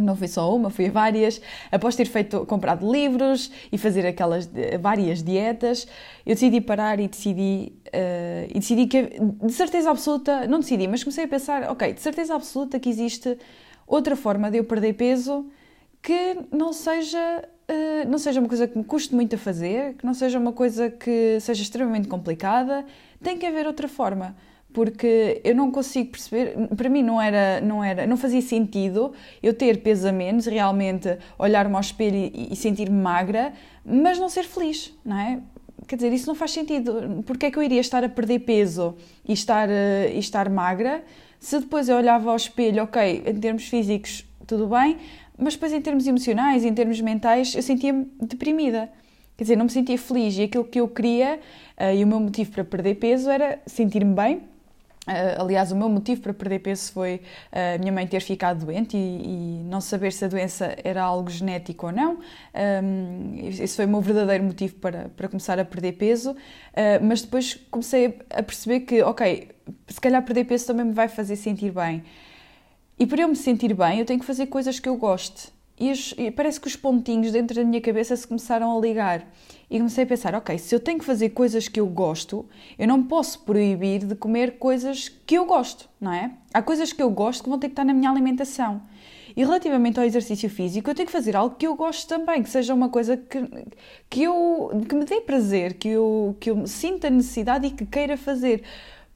não 0.00 0.16
foi 0.16 0.26
só 0.26 0.56
uma, 0.56 0.70
foi 0.70 0.88
várias. 0.88 1.38
Após 1.70 1.94
ter 1.94 2.06
feito, 2.06 2.46
comprado 2.46 2.90
livros 2.90 3.52
e 3.70 3.76
fazer 3.76 4.06
aquelas 4.06 4.50
várias 4.80 5.22
dietas, 5.22 5.86
eu 6.24 6.34
decidi 6.34 6.62
parar 6.62 6.98
e 6.98 7.08
decidi, 7.08 7.74
uh, 7.88 8.48
e 8.48 8.54
decidi 8.54 8.86
que, 8.86 9.20
de 9.20 9.52
certeza 9.52 9.90
absoluta, 9.90 10.46
não 10.46 10.60
decidi, 10.60 10.88
mas 10.88 11.04
comecei 11.04 11.24
a 11.24 11.28
pensar, 11.28 11.70
ok, 11.70 11.92
de 11.92 12.00
certeza 12.00 12.34
absoluta 12.34 12.80
que 12.80 12.88
existe 12.88 13.36
outra 13.86 14.16
forma 14.16 14.50
de 14.50 14.58
eu 14.58 14.64
perder 14.64 14.94
peso 14.94 15.46
que 16.00 16.36
não 16.50 16.72
seja, 16.72 17.48
uh, 17.70 18.08
não 18.08 18.18
seja 18.18 18.40
uma 18.40 18.48
coisa 18.48 18.66
que 18.66 18.76
me 18.76 18.84
custe 18.84 19.14
muito 19.14 19.36
a 19.36 19.38
fazer, 19.38 19.94
que 19.94 20.04
não 20.04 20.14
seja 20.14 20.38
uma 20.38 20.52
coisa 20.52 20.90
que 20.90 21.38
seja 21.40 21.62
extremamente 21.62 22.08
complicada. 22.08 22.84
Tem 23.22 23.38
que 23.38 23.46
haver 23.46 23.66
outra 23.66 23.88
forma 23.88 24.34
porque 24.72 25.40
eu 25.44 25.54
não 25.54 25.70
consigo 25.70 26.12
perceber, 26.12 26.54
para 26.76 26.88
mim 26.88 27.02
não 27.02 27.20
era, 27.20 27.60
não 27.60 27.84
era, 27.84 28.06
não 28.06 28.16
fazia 28.16 28.40
sentido 28.40 29.12
eu 29.42 29.52
ter 29.52 29.82
peso 29.82 30.08
a 30.08 30.12
menos, 30.12 30.46
realmente 30.46 31.16
olhar-me 31.38 31.74
ao 31.74 31.80
espelho 31.80 32.16
e, 32.16 32.48
e 32.52 32.56
sentir-me 32.56 32.96
magra, 32.96 33.52
mas 33.84 34.18
não 34.18 34.28
ser 34.28 34.44
feliz, 34.44 34.92
não 35.04 35.18
é? 35.18 35.40
Quer 35.86 35.96
dizer, 35.96 36.12
isso 36.12 36.26
não 36.26 36.34
faz 36.34 36.52
sentido. 36.52 37.22
Porque 37.26 37.46
é 37.46 37.50
que 37.50 37.58
eu 37.58 37.62
iria 37.62 37.80
estar 37.80 38.04
a 38.04 38.08
perder 38.08 38.40
peso 38.40 38.94
e 39.28 39.32
estar, 39.32 39.68
uh, 39.68 40.08
e 40.12 40.18
estar 40.18 40.48
magra 40.48 41.04
se 41.42 41.58
depois 41.58 41.88
eu 41.88 41.96
olhava 41.96 42.30
ao 42.30 42.36
espelho, 42.36 42.84
ok, 42.84 43.24
em 43.26 43.34
termos 43.34 43.64
físicos 43.64 44.24
tudo 44.46 44.68
bem, 44.68 44.96
mas 45.36 45.54
depois 45.54 45.72
em 45.72 45.80
termos 45.80 46.06
emocionais, 46.06 46.64
em 46.64 46.72
termos 46.72 47.00
mentais, 47.00 47.56
eu 47.56 47.62
sentia-me 47.62 48.06
deprimida. 48.20 48.88
Quer 49.36 49.42
dizer, 49.42 49.56
não 49.56 49.64
me 49.64 49.70
sentia 49.70 49.98
feliz 49.98 50.38
e 50.38 50.44
aquilo 50.44 50.62
que 50.62 50.78
eu 50.78 50.86
queria 50.86 51.40
uh, 51.80 51.92
e 51.96 52.04
o 52.04 52.06
meu 52.06 52.20
motivo 52.20 52.52
para 52.52 52.62
perder 52.62 52.94
peso 52.94 53.28
era 53.28 53.58
sentir-me 53.66 54.14
bem, 54.14 54.42
Uh, 55.06 55.42
aliás, 55.42 55.72
o 55.72 55.76
meu 55.76 55.88
motivo 55.88 56.20
para 56.20 56.32
perder 56.32 56.60
peso 56.60 56.92
foi 56.92 57.20
a 57.50 57.76
uh, 57.76 57.80
minha 57.80 57.90
mãe 57.90 58.06
ter 58.06 58.20
ficado 58.20 58.64
doente 58.64 58.96
e, 58.96 58.98
e, 59.00 59.64
não 59.64 59.80
saber 59.80 60.12
se 60.12 60.24
a 60.24 60.28
doença 60.28 60.76
era 60.84 61.02
algo 61.02 61.28
genético 61.28 61.86
ou 61.86 61.92
não. 61.92 62.20
Um, 62.84 63.34
esse 63.48 63.74
foi 63.74 63.84
o 63.84 63.88
meu 63.88 64.00
verdadeiro 64.00 64.44
motivo 64.44 64.76
para, 64.76 65.08
para 65.16 65.26
começar 65.26 65.58
a 65.58 65.64
perder 65.64 65.92
peso. 65.94 66.30
Uh, 66.30 66.36
mas 67.02 67.20
depois 67.22 67.54
comecei 67.68 68.16
a 68.30 68.42
perceber 68.44 68.80
que, 68.80 69.02
ok, 69.02 69.48
se 69.88 70.00
calhar 70.00 70.22
perder 70.24 70.44
peso 70.44 70.68
também 70.68 70.86
me 70.86 70.92
vai 70.92 71.08
fazer 71.08 71.34
sentir 71.34 71.72
bem. 71.72 72.04
E 72.96 73.04
para 73.04 73.22
eu 73.22 73.28
me 73.28 73.34
sentir 73.34 73.74
bem, 73.74 73.98
eu 73.98 74.04
tenho 74.04 74.20
que 74.20 74.26
fazer 74.26 74.46
coisas 74.46 74.78
que 74.78 74.88
eu 74.88 74.96
gosto. 74.96 75.52
E, 75.80 75.90
os, 75.90 76.14
e 76.16 76.30
parece 76.30 76.60
que 76.60 76.68
os 76.68 76.76
pontinhos 76.76 77.32
dentro 77.32 77.56
da 77.56 77.64
minha 77.64 77.80
cabeça 77.80 78.14
se 78.14 78.24
começaram 78.24 78.76
a 78.76 78.80
ligar. 78.80 79.26
E 79.72 79.78
comecei 79.78 80.04
a 80.04 80.06
pensar: 80.06 80.34
ok, 80.34 80.58
se 80.58 80.74
eu 80.74 80.78
tenho 80.78 80.98
que 80.98 81.04
fazer 81.04 81.30
coisas 81.30 81.66
que 81.66 81.80
eu 81.80 81.86
gosto, 81.86 82.44
eu 82.78 82.86
não 82.86 83.02
posso 83.02 83.40
proibir 83.40 84.04
de 84.04 84.14
comer 84.14 84.58
coisas 84.58 85.08
que 85.08 85.34
eu 85.34 85.46
gosto, 85.46 85.88
não 85.98 86.12
é? 86.12 86.30
Há 86.52 86.60
coisas 86.60 86.92
que 86.92 87.02
eu 87.02 87.08
gosto 87.08 87.44
que 87.44 87.48
vão 87.48 87.58
ter 87.58 87.68
que 87.68 87.72
estar 87.72 87.84
na 87.84 87.94
minha 87.94 88.10
alimentação. 88.10 88.82
E 89.34 89.42
relativamente 89.42 89.98
ao 89.98 90.04
exercício 90.04 90.50
físico, 90.50 90.90
eu 90.90 90.94
tenho 90.94 91.06
que 91.06 91.12
fazer 91.12 91.34
algo 91.34 91.56
que 91.56 91.66
eu 91.66 91.74
gosto 91.74 92.06
também, 92.06 92.42
que 92.42 92.50
seja 92.50 92.74
uma 92.74 92.90
coisa 92.90 93.16
que, 93.16 93.38
que, 94.10 94.22
eu, 94.24 94.70
que 94.86 94.94
me 94.94 95.06
dê 95.06 95.22
prazer, 95.22 95.72
que 95.78 95.88
eu, 95.88 96.36
que 96.38 96.50
eu 96.50 96.66
sinta 96.66 97.08
necessidade 97.08 97.66
e 97.66 97.70
que 97.70 97.86
queira 97.86 98.18
fazer. 98.18 98.62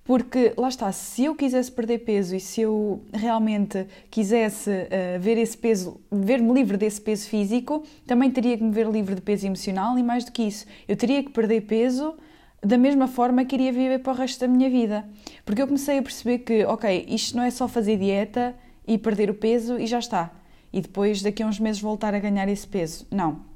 Porque 0.06 0.52
lá 0.56 0.68
está, 0.68 0.92
se 0.92 1.24
eu 1.24 1.34
quisesse 1.34 1.70
perder 1.70 1.98
peso 1.98 2.36
e 2.36 2.40
se 2.40 2.60
eu 2.60 3.02
realmente 3.12 3.86
quisesse 4.08 4.70
uh, 4.70 5.18
ver 5.18 5.36
esse 5.36 5.58
peso, 5.58 6.00
ver-me 6.10 6.52
livre 6.52 6.76
desse 6.76 7.00
peso 7.00 7.28
físico, 7.28 7.82
também 8.06 8.30
teria 8.30 8.56
que 8.56 8.62
me 8.62 8.70
ver 8.70 8.88
livre 8.88 9.16
de 9.16 9.20
peso 9.20 9.46
emocional 9.46 9.98
e 9.98 10.02
mais 10.04 10.24
do 10.24 10.30
que 10.30 10.44
isso, 10.44 10.64
eu 10.86 10.96
teria 10.96 11.24
que 11.24 11.30
perder 11.30 11.62
peso 11.62 12.14
da 12.62 12.78
mesma 12.78 13.08
forma 13.08 13.44
que 13.44 13.56
iria 13.56 13.72
viver 13.72 13.98
para 13.98 14.12
o 14.12 14.16
resto 14.16 14.40
da 14.40 14.48
minha 14.48 14.70
vida. 14.70 15.04
Porque 15.44 15.60
eu 15.60 15.66
comecei 15.66 15.98
a 15.98 16.02
perceber 16.02 16.38
que, 16.38 16.64
ok, 16.64 17.06
isto 17.08 17.36
não 17.36 17.42
é 17.42 17.50
só 17.50 17.66
fazer 17.66 17.96
dieta 17.96 18.54
e 18.86 18.96
perder 18.96 19.28
o 19.28 19.34
peso 19.34 19.78
e 19.78 19.86
já 19.86 19.98
está. 19.98 20.32
e 20.72 20.80
depois 20.80 21.22
daqui 21.22 21.42
a 21.42 21.46
uns 21.46 21.58
meses 21.58 21.80
voltar 21.80 22.14
a 22.14 22.18
ganhar 22.18 22.48
esse 22.48 22.66
peso. 22.66 23.06
Não. 23.10 23.55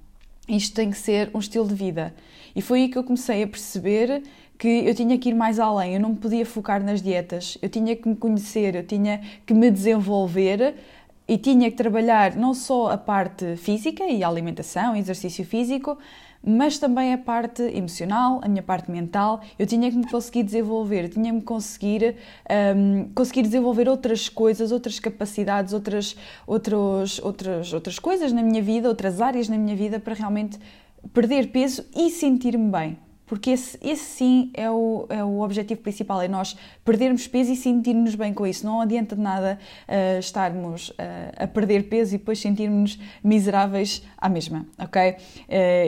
Isto 0.57 0.75
tem 0.75 0.90
que 0.90 0.99
ser 0.99 1.30
um 1.33 1.38
estilo 1.38 1.69
de 1.69 1.75
vida. 1.75 2.12
E 2.57 2.61
foi 2.61 2.83
aí 2.83 2.88
que 2.88 2.99
eu 2.99 3.04
comecei 3.04 3.42
a 3.42 3.47
perceber 3.47 4.23
que 4.59 4.69
eu 4.69 4.95
tinha 4.95 5.16
que 5.16 5.30
ir 5.30 5.35
mais 5.35 5.59
além, 5.59 5.95
eu 5.95 6.00
não 6.00 6.11
me 6.11 6.16
podia 6.16 6.45
focar 6.45 6.83
nas 6.83 7.00
dietas, 7.00 7.57
eu 7.62 7.69
tinha 7.69 7.97
que 7.97 8.07
me 8.07 8.14
conhecer, 8.14 8.75
eu 8.75 8.85
tinha 8.85 9.23
que 9.47 9.54
me 9.54 9.71
desenvolver 9.71 10.75
e 11.26 11.38
tinha 11.38 11.71
que 11.71 11.76
trabalhar 11.76 12.35
não 12.35 12.52
só 12.52 12.90
a 12.90 12.99
parte 12.99 13.57
física 13.57 14.04
e 14.04 14.23
a 14.23 14.28
alimentação, 14.28 14.97
exercício 14.97 15.47
físico, 15.47 15.97
mas 16.44 16.78
também 16.78 17.12
a 17.12 17.18
parte 17.18 17.62
emocional, 17.62 18.40
a 18.42 18.49
minha 18.49 18.62
parte 18.62 18.90
mental. 18.90 19.40
Eu 19.59 19.66
tinha 19.66 19.90
que 19.90 19.97
me 19.97 20.11
conseguir 20.11 20.42
desenvolver, 20.42 21.09
tinha 21.09 21.30
que 21.30 21.32
me 21.32 21.42
conseguir, 21.42 22.16
um, 22.76 23.11
conseguir 23.14 23.42
desenvolver 23.42 23.88
outras 23.88 24.28
coisas, 24.28 24.73
outras 24.73 24.99
capacidades, 24.99 25.73
outras, 25.73 26.16
outros, 26.47 27.18
outras, 27.23 27.73
outras 27.73 27.99
coisas 27.99 28.32
na 28.32 28.42
minha 28.42 28.62
vida, 28.62 28.88
outras 28.88 29.20
áreas 29.20 29.49
na 29.49 29.59
minha 29.59 29.76
vida 29.76 30.00
para 30.00 30.14
realmente 30.14 30.59
perder 31.12 31.49
peso 31.49 31.85
e 31.94 32.11
sentir-me 32.11 32.70
bem 32.70 33.10
porque 33.30 33.50
esse, 33.50 33.78
esse 33.80 34.02
sim 34.02 34.50
é 34.54 34.68
o, 34.68 35.06
é 35.08 35.22
o 35.22 35.38
objetivo 35.38 35.80
principal, 35.82 36.20
é 36.20 36.26
nós 36.26 36.56
perdermos 36.84 37.28
peso 37.28 37.52
e 37.52 37.56
sentirmos 37.56 38.16
bem 38.16 38.34
com 38.34 38.44
isso. 38.44 38.66
Não 38.66 38.80
adianta 38.80 39.14
de 39.14 39.22
nada 39.22 39.56
uh, 39.87 40.18
estarmos 40.18 40.88
uh, 40.88 40.94
a 41.37 41.46
perder 41.46 41.84
peso 41.84 42.16
e 42.16 42.18
depois 42.18 42.40
sentirmos 42.40 42.99
miseráveis 43.22 44.02
à 44.18 44.28
mesma, 44.28 44.66
ok? 44.76 45.12
Uh, 45.12 45.14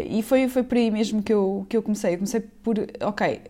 e 0.08 0.22
foi, 0.22 0.46
foi 0.46 0.62
por 0.62 0.78
aí 0.78 0.88
mesmo 0.88 1.20
que 1.20 1.32
eu, 1.32 1.66
que 1.68 1.76
eu 1.76 1.82
comecei. 1.82 2.14
Eu 2.14 2.18
comecei 2.18 2.40
por, 2.62 2.76
ok, 3.00 3.40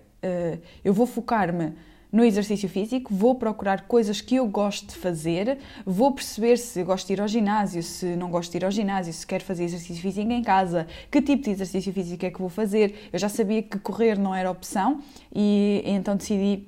eu 0.83 0.95
vou 0.95 1.05
focar-me 1.05 1.75
no 2.13 2.23
exercício 2.23 2.69
físico, 2.69 3.13
vou 3.13 3.35
procurar 3.35 3.87
coisas 3.87 4.21
que 4.21 4.37
eu 4.37 4.47
gosto 4.47 4.89
de 4.89 4.97
fazer, 4.97 5.59
vou 5.87 6.13
perceber 6.13 6.59
se 6.59 6.85
gosto 6.85 7.07
de 7.07 7.15
ir 7.15 7.21
ao 7.23 7.27
ginásio, 7.27 7.83
se 7.83 8.15
não 8.17 8.31
gosto 8.31 8.53
de 8.53 8.59
ir 8.59 8.65
ao 8.67 8.71
ginásio, 8.71 9.13
se 9.13 9.27
quero 9.27 9.43
fazer 9.43 9.65
exercício 9.65 10.03
físico 10.03 10.31
em 10.31 10.43
casa, 10.43 10.87
que 11.11 11.23
tipo 11.23 11.45
de 11.45 11.51
exercício 11.51 11.93
físico 11.93 12.27
é 12.27 12.31
que 12.31 12.39
vou 12.39 12.51
fazer. 12.51 13.09
Eu 13.13 13.19
já 13.19 13.31
sabia 13.31 13.63
que 13.63 13.79
correr 13.79 14.19
não 14.19 14.35
era 14.35 14.51
opção 14.51 15.01
e 15.35 15.83
então 15.87 16.15
decidi 16.15 16.67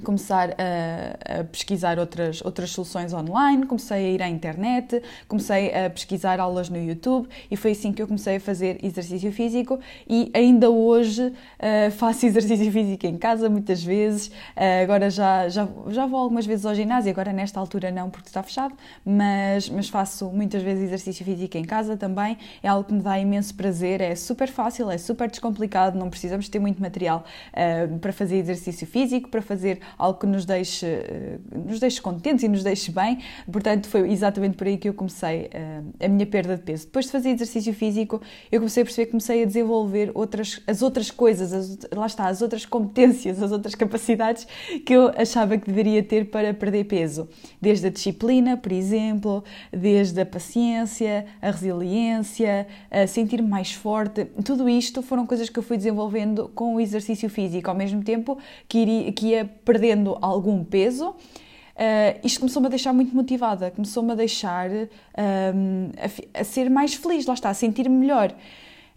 começar 0.00 0.50
a, 0.50 1.40
a, 1.40 1.44
pesquisar 1.44 1.98
outras, 1.98 2.42
outras 2.44 2.70
soluções 2.70 3.12
online, 3.12 3.66
comecei 3.66 4.06
a 4.06 4.10
ir 4.10 4.22
à 4.22 4.28
internet, 4.28 5.02
comecei 5.28 5.72
a 5.74 5.90
pesquisar 5.90 6.40
aulas 6.40 6.68
no 6.68 6.78
YouTube 6.78 7.28
e 7.50 7.56
foi 7.56 7.72
assim 7.72 7.92
que 7.92 8.00
eu 8.00 8.06
comecei 8.06 8.36
a 8.36 8.40
fazer 8.40 8.78
exercício 8.82 9.30
físico 9.32 9.78
e 10.08 10.30
ainda 10.34 10.70
hoje 10.70 11.22
uh, 11.22 11.90
faço 11.92 12.24
exercício 12.26 12.70
físico 12.72 13.06
em 13.06 13.16
casa 13.18 13.48
muitas 13.48 13.82
vezes, 13.82 14.28
uh, 14.28 14.82
agora 14.82 15.10
já, 15.10 15.48
já, 15.48 15.68
já 15.88 16.06
vou 16.06 16.20
algumas 16.20 16.46
vezes 16.46 16.64
ao 16.64 16.74
ginásio, 16.74 17.10
agora 17.10 17.32
nesta 17.32 17.60
altura 17.60 17.90
não 17.90 18.08
porque 18.08 18.28
está 18.28 18.42
fechado, 18.42 18.74
mas, 19.04 19.68
mas 19.68 19.88
faço 19.88 20.30
muitas 20.30 20.62
vezes 20.62 20.84
exercício 20.84 21.24
físico 21.24 21.56
em 21.56 21.64
casa 21.64 21.96
também, 21.96 22.38
é 22.62 22.68
algo 22.68 22.84
que 22.84 22.94
me 22.94 23.02
dá 23.02 23.18
imenso 23.18 23.54
prazer, 23.54 24.00
é 24.00 24.14
super 24.16 24.48
fácil, 24.48 24.90
é 24.90 24.98
super 24.98 25.28
descomplicado, 25.28 25.98
não 25.98 26.08
precisamos 26.08 26.48
ter 26.48 26.58
muito 26.58 26.80
material 26.80 27.24
uh, 27.52 27.98
para 27.98 28.12
fazer 28.12 28.36
exercício 28.36 28.86
físico, 28.86 29.28
para 29.28 29.42
fazer 29.42 29.81
algo 29.98 30.18
que 30.18 30.26
nos 30.26 30.44
deixe, 30.44 30.86
eh, 30.86 31.38
nos 31.66 31.78
deixe 31.78 32.00
contentes 32.00 32.44
e 32.44 32.48
nos 32.48 32.62
deixe 32.62 32.90
bem. 32.90 33.18
Portanto, 33.50 33.88
foi 33.88 34.10
exatamente 34.10 34.56
por 34.56 34.66
aí 34.66 34.76
que 34.76 34.88
eu 34.88 34.94
comecei 34.94 35.48
eh, 35.52 35.82
a 36.00 36.08
minha 36.08 36.26
perda 36.26 36.56
de 36.56 36.62
peso. 36.62 36.86
Depois 36.86 37.06
de 37.06 37.12
fazer 37.12 37.30
exercício 37.30 37.72
físico, 37.74 38.20
eu 38.50 38.60
comecei 38.60 38.82
a 38.82 38.86
perceber 38.86 39.06
que 39.06 39.12
comecei 39.12 39.42
a 39.42 39.46
desenvolver 39.46 40.10
outras, 40.14 40.60
as 40.66 40.82
outras 40.82 41.10
coisas, 41.10 41.52
as, 41.52 41.78
lá 41.94 42.06
está, 42.06 42.26
as 42.26 42.42
outras 42.42 42.64
competências, 42.64 43.42
as 43.42 43.52
outras 43.52 43.74
capacidades 43.74 44.46
que 44.84 44.92
eu 44.92 45.12
achava 45.16 45.56
que 45.58 45.66
deveria 45.66 46.02
ter 46.02 46.30
para 46.30 46.52
perder 46.54 46.84
peso. 46.84 47.28
Desde 47.60 47.86
a 47.86 47.90
disciplina, 47.90 48.56
por 48.56 48.72
exemplo, 48.72 49.44
desde 49.70 50.20
a 50.20 50.26
paciência, 50.26 51.26
a 51.40 51.50
resiliência, 51.50 52.66
a 52.90 53.06
sentir-me 53.06 53.48
mais 53.48 53.72
forte. 53.72 54.24
Tudo 54.44 54.68
isto 54.68 55.02
foram 55.02 55.26
coisas 55.26 55.48
que 55.48 55.58
eu 55.58 55.62
fui 55.62 55.76
desenvolvendo 55.76 56.50
com 56.54 56.76
o 56.76 56.80
exercício 56.80 57.28
físico, 57.28 57.68
ao 57.70 57.76
mesmo 57.76 58.02
tempo 58.02 58.38
que, 58.68 58.78
iria, 58.78 59.12
que 59.12 59.26
ia 59.28 59.44
perdendo 59.72 60.18
algum 60.20 60.62
peso. 60.62 61.10
Uh, 61.10 62.20
isto 62.22 62.40
começou-me 62.40 62.66
a 62.66 62.70
deixar 62.70 62.92
muito 62.92 63.16
motivada, 63.16 63.70
começou-me 63.70 64.12
a 64.12 64.14
deixar 64.14 64.70
um, 64.70 64.86
ehm, 65.16 65.90
a, 66.34 66.40
a, 66.40 66.44
ser 66.44 66.68
mais 66.68 66.94
feliz, 66.94 67.24
lá 67.24 67.32
está, 67.32 67.48
a 67.48 67.54
sentir-me 67.54 67.96
melhor. 67.96 68.34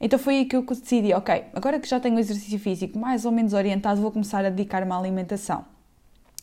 Então 0.01 0.19
foi 0.19 0.39
aí 0.39 0.45
que 0.45 0.57
eu 0.57 0.61
decidi, 0.61 1.13
ok, 1.13 1.45
agora 1.53 1.79
que 1.79 1.87
já 1.87 2.01
tenho 2.01 2.17
o 2.17 2.19
exercício 2.19 2.59
físico 2.59 2.99
mais 2.99 3.23
ou 3.25 3.31
menos 3.31 3.53
orientado, 3.53 4.01
vou 4.01 4.11
começar 4.11 4.43
a 4.43 4.49
dedicar-me 4.49 4.91
à 4.91 4.97
alimentação. 4.97 5.74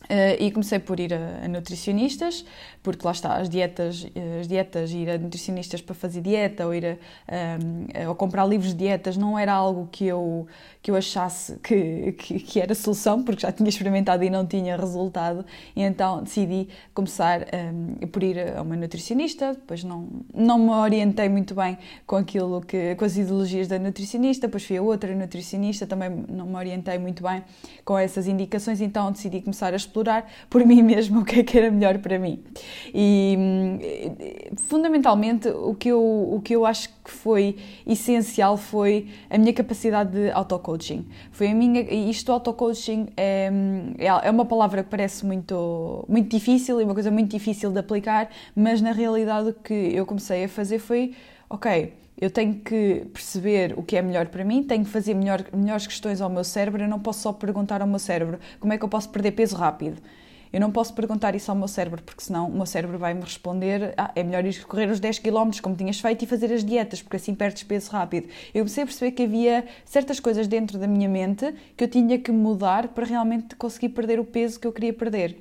Uh, 0.03 0.35
e 0.37 0.51
comecei 0.51 0.79
por 0.79 0.99
ir 0.99 1.13
a, 1.13 1.45
a, 1.45 1.47
nutricionistas, 1.47 2.45
porque 2.81 3.05
lá 3.05 3.13
está, 3.13 3.37
as 3.37 3.49
dietas, 3.49 4.05
eh, 4.13 4.39
as 4.41 4.47
dietas, 4.49 4.91
ir 4.91 5.09
a 5.09 5.17
nutricionistas 5.17 5.81
para 5.81 5.95
fazer 5.95 6.19
dieta 6.19 6.65
ou 6.67 6.75
ir 6.75 6.85
a, 6.85 6.89
um, 6.91 7.87
ehm, 7.93 8.09
ou 8.09 8.13
comprar 8.13 8.45
livros 8.45 8.71
de 8.73 8.79
dietas 8.79 9.15
não 9.15 9.39
era 9.39 9.53
algo 9.53 9.87
que 9.89 10.05
eu, 10.05 10.45
que 10.81 10.91
eu 10.91 10.97
achasse 10.97 11.57
que, 11.63 12.11
que, 12.17 12.39
que, 12.39 12.59
era 12.59 12.75
solução, 12.75 13.23
porque 13.23 13.43
já 13.43 13.51
tinha 13.53 13.69
experimentado 13.69 14.21
e 14.25 14.29
não 14.29 14.45
tinha 14.45 14.75
resultado, 14.75 15.45
e 15.73 15.81
então 15.81 16.21
decidi 16.21 16.67
começar 16.93 17.47
um, 17.73 18.05
por 18.07 18.21
ir 18.21 18.57
a 18.57 18.61
uma 18.61 18.75
nutricionista, 18.75 19.53
depois 19.53 19.85
não, 19.85 20.09
não 20.33 20.59
me 20.59 20.71
orientei 20.71 21.29
muito 21.29 21.55
bem 21.55 21.77
com 22.05 22.17
aquilo 22.17 22.59
que, 22.59 22.95
com 22.95 23.05
as 23.05 23.15
ideologias 23.15 23.69
da 23.69 23.79
nutricionista, 23.79 24.47
depois 24.47 24.65
fui 24.65 24.75
a 24.75 24.81
outra 24.81 25.15
nutricionista, 25.15 25.87
também 25.87 26.09
não 26.27 26.45
me 26.45 26.55
orientei 26.55 26.99
muito 26.99 27.23
bem 27.23 27.41
com 27.85 27.97
essas 27.97 28.27
indicações, 28.27 28.81
então 28.81 29.09
decidi 29.09 29.39
começar 29.39 29.73
a 29.73 29.77
explorar 29.93 30.27
por 30.49 30.65
mim 30.65 30.81
mesmo 30.81 31.21
o 31.21 31.25
que 31.25 31.39
é 31.39 31.43
que 31.43 31.57
era 31.57 31.69
melhor 31.69 31.99
para 31.99 32.17
mim. 32.17 32.43
E 32.93 33.37
fundamentalmente 34.67 35.47
o 35.49 35.75
que 35.75 35.89
eu, 35.89 36.01
o 36.01 36.41
que 36.43 36.55
eu 36.55 36.65
acho 36.65 36.89
que 37.03 37.11
foi 37.11 37.55
essencial 37.85 38.57
foi 38.57 39.07
a 39.29 39.37
minha 39.37 39.53
capacidade 39.53 40.11
de 40.11 40.31
auto-coaching. 40.31 41.05
Foi 41.31 41.47
a 41.49 41.53
minha, 41.53 41.81
isto 42.09 42.31
auto-coaching 42.31 43.07
é, 43.15 43.51
é, 43.99 44.07
é 44.07 44.31
uma 44.31 44.45
palavra 44.45 44.83
que 44.83 44.89
parece 44.89 45.25
muito, 45.25 46.03
muito 46.09 46.29
difícil 46.29 46.81
e 46.81 46.83
uma 46.83 46.93
coisa 46.93 47.11
muito 47.11 47.29
difícil 47.29 47.71
de 47.71 47.79
aplicar, 47.79 48.29
mas 48.55 48.81
na 48.81 48.91
realidade 48.91 49.49
o 49.49 49.53
que 49.53 49.73
eu 49.73 50.05
comecei 50.05 50.45
a 50.45 50.49
fazer 50.49 50.79
foi, 50.79 51.13
ok, 51.49 51.93
eu 52.23 52.31
tenho 52.31 52.55
que 52.55 53.05
perceber 53.11 53.73
o 53.77 53.83
que 53.83 53.97
é 53.97 54.01
melhor 54.01 54.27
para 54.27 54.45
mim, 54.45 54.63
tenho 54.63 54.85
que 54.85 54.89
fazer 54.89 55.13
melhor, 55.13 55.43
melhores 55.53 55.85
questões 55.85 56.21
ao 56.21 56.29
meu 56.29 56.45
cérebro, 56.45 56.81
eu 56.81 56.87
não 56.87 56.97
posso 56.97 57.19
só 57.19 57.33
perguntar 57.33 57.81
ao 57.81 57.87
meu 57.87 57.99
cérebro 57.99 58.39
como 58.61 58.71
é 58.71 58.77
que 58.77 58.85
eu 58.85 58.87
posso 58.87 59.09
perder 59.09 59.31
peso 59.31 59.57
rápido. 59.57 60.01
Eu 60.53 60.61
não 60.61 60.71
posso 60.71 60.93
perguntar 60.93 61.35
isso 61.35 61.51
ao 61.51 61.57
meu 61.57 61.67
cérebro, 61.67 62.01
porque 62.01 62.23
senão 62.23 62.47
o 62.47 62.55
meu 62.55 62.65
cérebro 62.65 62.97
vai-me 62.97 63.19
responder: 63.19 63.93
ah, 63.97 64.11
é 64.15 64.23
melhor 64.23 64.45
ir 64.45 64.63
correr 64.65 64.89
os 64.89 65.01
10 65.01 65.19
km 65.19 65.49
como 65.61 65.75
tinhas 65.75 65.99
feito 65.99 66.23
e 66.23 66.25
fazer 66.25 66.53
as 66.53 66.63
dietas, 66.63 67.01
porque 67.01 67.17
assim 67.17 67.35
perdes 67.35 67.63
peso 67.63 67.91
rápido. 67.91 68.29
Eu 68.53 68.61
comecei 68.61 68.83
a 68.83 68.85
perceber 68.85 69.11
que 69.11 69.23
havia 69.23 69.65
certas 69.83 70.21
coisas 70.21 70.47
dentro 70.47 70.77
da 70.77 70.87
minha 70.87 71.09
mente 71.09 71.53
que 71.75 71.83
eu 71.83 71.89
tinha 71.89 72.17
que 72.19 72.31
mudar 72.31 72.89
para 72.89 73.05
realmente 73.05 73.55
conseguir 73.57 73.89
perder 73.89 74.17
o 74.17 74.23
peso 74.23 74.57
que 74.59 74.67
eu 74.67 74.71
queria 74.71 74.93
perder. 74.93 75.39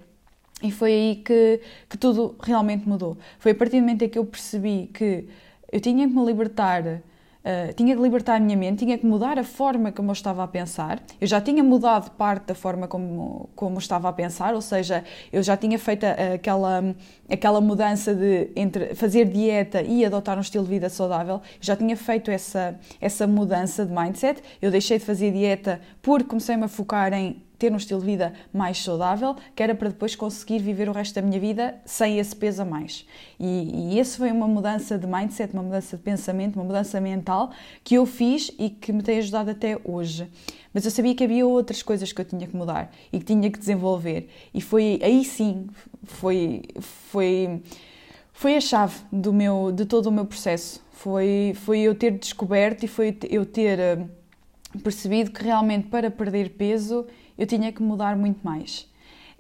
E 0.61 0.73
foi 0.73 0.93
aí 0.93 1.17
que, 1.17 1.61
que 1.89 1.99
tudo 1.99 2.35
realmente 2.41 2.89
mudou. 2.89 3.17
Foi 3.39 3.53
a 3.53 3.55
partir 3.55 3.77
do 3.77 3.83
momento 3.83 4.03
em 4.03 4.09
que 4.09 4.19
eu 4.19 4.25
percebi 4.25 4.91
que 4.93 5.29
eu 5.73 5.81
tinha 5.81 6.07
que 6.07 6.15
me 6.15 6.25
libertar 6.25 7.03
Uh, 7.43 7.75
tinha 7.75 7.97
que 7.97 8.01
libertar 8.01 8.37
a 8.37 8.41
minha 8.41 8.57
mente, 8.57 8.85
tinha 8.85 8.97
que 8.97 9.05
mudar 9.05 9.37
a 9.37 9.43
forma 9.43 9.91
como 9.91 10.11
eu 10.11 10.13
estava 10.13 10.45
a 10.45 10.47
pensar. 10.47 11.03
Eu 11.21 11.27
já 11.27 11.41
tinha 11.41 11.61
mudado 11.61 12.13
parte 12.13 12.47
da 12.47 12.55
forma 12.55 12.87
como, 12.87 13.51
como 13.57 13.81
estava 13.81 14.09
a 14.09 14.13
pensar, 14.13 14.55
ou 14.55 14.61
seja, 14.61 15.03
eu 15.33 15.43
já 15.43 15.57
tinha 15.57 15.77
feito 15.77 16.05
aquela, 16.05 16.95
aquela 17.29 17.61
mudança 17.61 18.15
de 18.15 18.49
entre 18.55 18.95
fazer 18.95 19.25
dieta 19.25 19.83
e 19.83 20.05
adotar 20.05 20.39
um 20.39 20.41
estilo 20.41 20.63
de 20.63 20.71
vida 20.71 20.89
saudável. 20.89 21.35
Eu 21.35 21.41
já 21.61 21.75
tinha 21.75 21.97
feito 21.97 22.31
essa, 22.31 22.79
essa 23.01 23.27
mudança 23.27 23.85
de 23.85 23.93
mindset. 23.93 24.41
Eu 24.61 24.71
deixei 24.71 24.99
de 25.01 25.05
fazer 25.05 25.33
dieta 25.33 25.81
porque 26.01 26.29
comecei-me 26.29 26.63
a 26.63 26.69
focar 26.69 27.13
em 27.13 27.43
ter 27.63 27.73
um 27.73 27.77
estilo 27.77 28.01
de 28.01 28.07
vida 28.07 28.33
mais 28.53 28.83
saudável, 28.83 29.37
que 29.55 29.63
era 29.63 29.73
para 29.73 29.89
depois 29.89 30.17
conseguir 30.17 30.59
viver 30.59 30.89
o 30.89 30.93
resto 30.93 31.15
da 31.15 31.23
minha 31.23 31.39
vida 31.39 31.81
sem 31.85 32.19
esse 32.19 32.35
peso 32.35 32.63
a 32.63 32.65
mais. 32.65 33.07
E, 33.39 33.93
e 33.93 34.01
esse 34.01 34.19
foi 34.19 34.33
uma 34.33 34.49
mudança 34.49 34.99
de 34.99 35.07
mindset, 35.07 35.53
uma 35.53 35.63
mudança 35.63 35.97
de 35.97 36.03
pensamento, 36.03 36.57
uma 36.57 36.65
mudança 36.65 37.01
mental 37.01 37.53
que 37.85 37.95
eu 37.95 38.05
fiz 38.05 38.51
e 38.59 38.69
que 38.69 38.93
me 38.93 39.01
tem 39.01 39.19
ajudado 39.19 39.53
até 39.53 39.79
hoje. 39.85 40.29
Mas 40.75 40.85
eu 40.85 40.91
sabia 40.91 41.15
que 41.15 41.23
havia 41.23 41.47
outras 41.47 41.85
coisas 41.85 42.13
que 42.13 42.21
eu 42.21 42.25
tinha 42.25 42.49
que 42.49 42.57
mudar 42.57 42.91
e 43.13 43.21
que 43.21 43.27
tinha 43.27 43.49
que 43.49 43.61
desenvolver. 43.61 44.29
E 44.53 44.61
foi 44.61 44.99
aí 45.01 45.25
sim, 45.25 45.69
foi, 46.03 46.63
foi, 46.81 47.63
foi 48.33 48.57
a 48.57 48.61
chave 48.61 48.97
do 49.13 49.33
meu, 49.33 49.71
de 49.71 49.87
todo 49.87 50.07
o 50.07 50.11
meu 50.11 50.27
processo. 50.27 50.83
Foi, 50.91 51.53
foi 51.65 51.79
eu 51.79 51.95
ter 51.95 52.11
descoberto 52.19 52.83
e 52.83 52.89
foi 52.89 53.17
eu 53.31 53.47
ter 53.47 53.79
eh, 53.79 54.05
percebido 54.83 55.31
que 55.31 55.45
realmente 55.45 55.87
para 55.87 56.11
perder 56.11 56.51
peso 56.51 57.07
eu 57.43 57.47
tinha 57.47 57.73
que 57.73 57.83
mudar 57.83 58.17
muito 58.17 58.39
mais. 58.45 58.89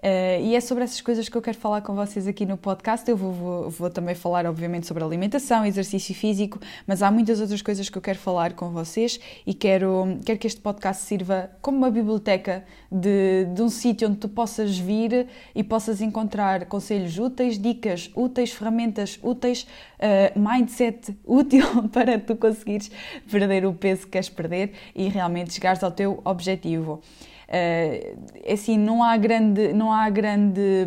Uh, 0.02 0.42
e 0.42 0.56
é 0.56 0.61
sobre 0.61 0.82
essas 0.82 1.00
coisas 1.00 1.28
que 1.28 1.37
eu 1.37 1.40
quero 1.40 1.56
falar 1.56 1.80
com 1.80 1.94
vocês 1.94 2.26
aqui 2.26 2.44
no 2.44 2.56
podcast. 2.56 3.09
Eu 3.09 3.16
vou, 3.16 3.32
vou, 3.32 3.71
vou, 3.71 3.88
também 3.88 4.16
falar, 4.16 4.44
obviamente, 4.47 4.85
sobre 4.88 5.04
alimentação, 5.04 5.64
exercício 5.64 6.12
físico, 6.12 6.59
mas 6.85 7.04
há 7.04 7.11
muitas 7.12 7.40
outras 7.40 7.62
coisas 7.62 7.88
que 7.88 7.97
eu 7.97 8.02
quero 8.02 8.18
falar 8.18 8.54
com 8.54 8.71
vocês 8.71 9.21
e 9.47 9.54
quero, 9.54 10.18
quero 10.26 10.40
que 10.40 10.49
este 10.49 10.61
podcast 10.61 11.04
sirva 11.04 11.49
como 11.62 11.78
uma 11.78 11.88
biblioteca 11.88 12.64
de, 12.90 13.44
de 13.54 13.62
um 13.62 13.68
sítio 13.68 14.09
onde 14.09 14.16
tu 14.16 14.28
possas 14.28 14.76
vir 14.76 15.28
e 15.54 15.62
possas 15.62 16.00
encontrar 16.00 16.66
conselhos 16.66 17.16
úteis, 17.16 17.56
dicas 17.56 18.11
úteis, 18.16 18.50
ferramentas 18.50 19.21
úteis, 19.23 19.68
uh, 20.00 20.37
mindset 20.37 21.16
útil 21.25 21.64
para 21.94 22.18
tu 22.18 22.35
conseguires 22.35 22.90
perder 23.30 23.64
o 23.64 23.73
peso 23.73 24.06
que 24.06 24.09
queres 24.09 24.28
perder 24.28 24.73
e 24.97 25.06
realmente 25.06 25.54
chegares 25.54 25.85
ao 25.85 25.92
teu 25.92 26.21
objetivo. 26.25 27.00
Uh, 27.52 28.16
assim, 28.50 28.78
não 28.78 29.02
há 29.02 29.14
grande, 29.18 29.75
não 29.75 29.92
há 29.92 30.09
grande, 30.09 30.87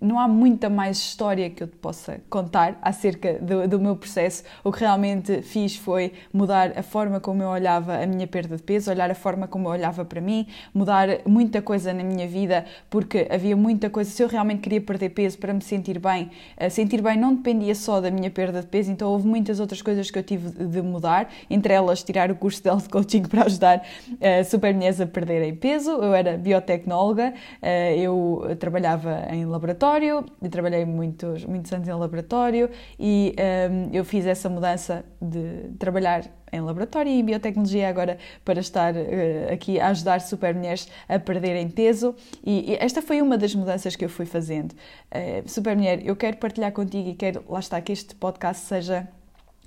não 0.00 0.18
há 0.18 0.26
muita 0.26 0.70
mais 0.70 0.96
história 0.96 1.50
que 1.50 1.62
eu 1.62 1.66
te 1.66 1.76
possa 1.76 2.18
contar 2.30 2.78
acerca 2.80 3.34
do, 3.34 3.68
do 3.68 3.78
meu 3.78 3.94
processo. 3.94 4.42
O 4.64 4.72
que 4.72 4.80
realmente 4.80 5.42
fiz 5.42 5.76
foi 5.76 6.14
mudar 6.32 6.72
a 6.78 6.82
forma 6.82 7.20
como 7.20 7.42
eu 7.42 7.50
olhava 7.50 8.02
a 8.02 8.06
minha 8.06 8.26
perda 8.26 8.56
de 8.56 8.62
peso, 8.62 8.90
olhar 8.90 9.10
a 9.10 9.14
forma 9.14 9.46
como 9.46 9.68
eu 9.68 9.72
olhava 9.72 10.02
para 10.02 10.18
mim, 10.18 10.46
mudar 10.72 11.08
muita 11.26 11.60
coisa 11.60 11.92
na 11.92 12.02
minha 12.02 12.26
vida, 12.26 12.64
porque 12.88 13.28
havia 13.30 13.54
muita 13.54 13.90
coisa. 13.90 14.10
Se 14.10 14.22
eu 14.22 14.28
realmente 14.28 14.60
queria 14.60 14.80
perder 14.80 15.10
peso 15.10 15.36
para 15.36 15.52
me 15.52 15.60
sentir 15.60 15.98
bem, 15.98 16.30
uh, 16.58 16.70
sentir 16.70 17.02
bem 17.02 17.18
não 17.18 17.34
dependia 17.34 17.74
só 17.74 18.00
da 18.00 18.10
minha 18.10 18.30
perda 18.30 18.62
de 18.62 18.66
peso, 18.66 18.90
então 18.90 19.10
houve 19.10 19.26
muitas 19.26 19.60
outras 19.60 19.82
coisas 19.82 20.10
que 20.10 20.18
eu 20.18 20.22
tive 20.22 20.48
de 20.48 20.80
mudar, 20.80 21.28
entre 21.50 21.74
elas 21.74 22.02
tirar 22.02 22.30
o 22.30 22.34
curso 22.34 22.62
de 22.62 22.70
health 22.70 22.88
coaching 22.90 23.24
para 23.28 23.44
ajudar 23.44 23.82
uh, 24.12 24.44
super 24.46 24.72
mulheres 24.74 25.02
a 25.02 25.06
perderem 25.06 25.54
peso 25.54 25.97
eu 26.02 26.14
era 26.14 26.36
biotecnóloga, 26.36 27.34
eh, 27.62 27.96
eu 27.98 28.42
trabalhava 28.58 29.26
em 29.30 29.44
laboratório, 29.44 30.24
trabalhei 30.50 30.84
muitos, 30.84 31.44
muitos 31.44 31.72
anos 31.72 31.88
em 31.88 31.92
laboratório 31.92 32.70
e 32.98 33.34
ehm, 33.36 33.90
eu 33.92 34.04
fiz 34.04 34.26
essa 34.26 34.48
mudança 34.48 35.04
de 35.20 35.70
trabalhar 35.78 36.24
em 36.52 36.60
laboratório 36.60 37.10
e 37.10 37.20
em 37.20 37.24
biotecnologia 37.24 37.88
agora 37.88 38.18
para 38.44 38.60
estar 38.60 38.94
uh, 38.94 39.52
aqui 39.52 39.78
a 39.78 39.88
ajudar 39.88 40.20
super 40.20 40.54
mulheres 40.54 40.88
a 41.08 41.18
perderem 41.18 41.68
peso 41.68 42.14
e, 42.44 42.76
esta 42.80 43.02
foi 43.02 43.20
uma 43.20 43.36
das 43.36 43.54
mudanças 43.54 43.96
que 43.96 44.04
eu 44.04 44.08
fui 44.08 44.26
fazendo. 44.26 44.72
Uh, 44.72 45.48
super 45.48 45.76
mulher, 45.76 46.04
eu 46.04 46.16
quero 46.16 46.36
partilhar 46.38 46.72
contigo 46.72 47.08
e 47.10 47.14
quero, 47.14 47.44
lá 47.48 47.60
está, 47.60 47.80
que 47.80 47.92
este 47.92 48.14
podcast 48.14 48.64
seja 48.64 49.08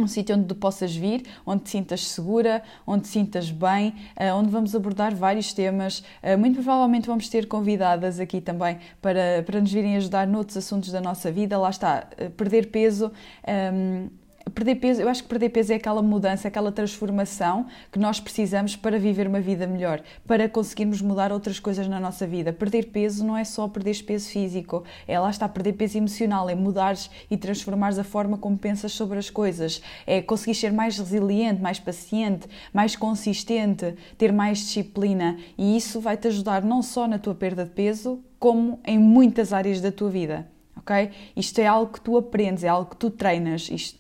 um 0.03 0.07
sítio 0.07 0.35
onde 0.35 0.53
possas 0.53 0.95
vir, 0.95 1.23
onde 1.45 1.63
te 1.63 1.69
sintas 1.69 2.07
segura, 2.07 2.63
onde 2.85 3.03
te 3.03 3.09
sintas 3.09 3.51
bem, 3.51 3.95
eh, 4.15 4.33
onde 4.33 4.49
vamos 4.49 4.75
abordar 4.75 5.13
vários 5.15 5.53
temas. 5.53 6.03
Eh, 6.21 6.35
muito 6.35 6.55
provavelmente 6.55 7.07
vamos 7.07 7.29
ter 7.29 7.47
convidadas 7.47 8.19
aqui 8.19 8.41
também 8.41 8.79
para, 9.01 9.43
para 9.45 9.59
nos 9.59 9.71
virem 9.71 9.97
ajudar 9.97 10.27
noutros 10.27 10.57
assuntos 10.57 10.91
da 10.91 11.01
nossa 11.01 11.31
vida. 11.31 11.57
Lá 11.57 11.69
está, 11.69 12.07
eh, 12.17 12.29
perder 12.29 12.67
peso. 12.67 13.11
Ehm, 13.45 14.07
perder 14.49 14.75
peso, 14.75 15.01
eu 15.01 15.09
acho 15.09 15.23
que 15.23 15.29
perder 15.29 15.49
peso 15.49 15.73
é 15.73 15.75
aquela 15.75 16.01
mudança, 16.01 16.47
aquela 16.47 16.71
transformação 16.71 17.65
que 17.91 17.99
nós 17.99 18.19
precisamos 18.19 18.75
para 18.75 18.97
viver 18.97 19.27
uma 19.27 19.39
vida 19.39 19.67
melhor, 19.67 20.01
para 20.25 20.49
conseguirmos 20.49 21.01
mudar 21.01 21.31
outras 21.31 21.59
coisas 21.59 21.87
na 21.87 21.99
nossa 21.99 22.25
vida. 22.25 22.51
Perder 22.51 22.87
peso 22.87 23.25
não 23.25 23.37
é 23.37 23.43
só 23.43 23.67
perder 23.67 24.03
peso 24.03 24.29
físico, 24.29 24.83
é 25.07 25.19
lá 25.19 25.29
está 25.29 25.47
perder 25.47 25.73
peso 25.73 25.97
emocional, 25.97 26.49
é 26.49 26.55
mudares 26.55 27.09
e 27.29 27.37
transformares 27.37 27.99
a 27.99 28.03
forma 28.03 28.37
como 28.37 28.57
pensas 28.57 28.91
sobre 28.91 29.17
as 29.17 29.29
coisas, 29.29 29.81
é 30.05 30.21
conseguir 30.21 30.55
ser 30.55 30.71
mais 30.71 30.97
resiliente, 30.97 31.61
mais 31.61 31.79
paciente, 31.79 32.47
mais 32.73 32.95
consistente, 32.95 33.95
ter 34.17 34.31
mais 34.31 34.59
disciplina 34.59 35.37
e 35.57 35.77
isso 35.77 35.99
vai 35.99 36.17
te 36.17 36.27
ajudar 36.27 36.63
não 36.63 36.81
só 36.81 37.07
na 37.07 37.19
tua 37.19 37.35
perda 37.35 37.65
de 37.65 37.71
peso, 37.71 38.23
como 38.39 38.79
em 38.85 38.97
muitas 38.97 39.53
áreas 39.53 39.79
da 39.81 39.91
tua 39.91 40.09
vida 40.09 40.47
ok? 40.81 41.11
Isto 41.35 41.61
é 41.61 41.67
algo 41.67 41.93
que 41.93 42.01
tu 42.01 42.17
aprendes, 42.17 42.63
é 42.63 42.67
algo 42.67 42.89
que 42.89 42.97
tu 42.97 43.09
treinas. 43.09 43.69
Isto, 43.71 43.97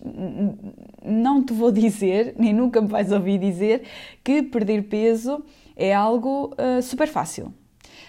não 1.05 1.43
te 1.43 1.53
vou 1.53 1.71
dizer, 1.71 2.35
nem 2.37 2.53
nunca 2.53 2.81
me 2.81 2.87
vais 2.87 3.11
ouvir 3.11 3.39
dizer, 3.39 3.83
que 4.23 4.41
perder 4.43 4.83
peso 4.83 5.43
é 5.75 5.93
algo 5.93 6.53
uh, 6.53 6.81
super 6.81 7.07
fácil. 7.07 7.53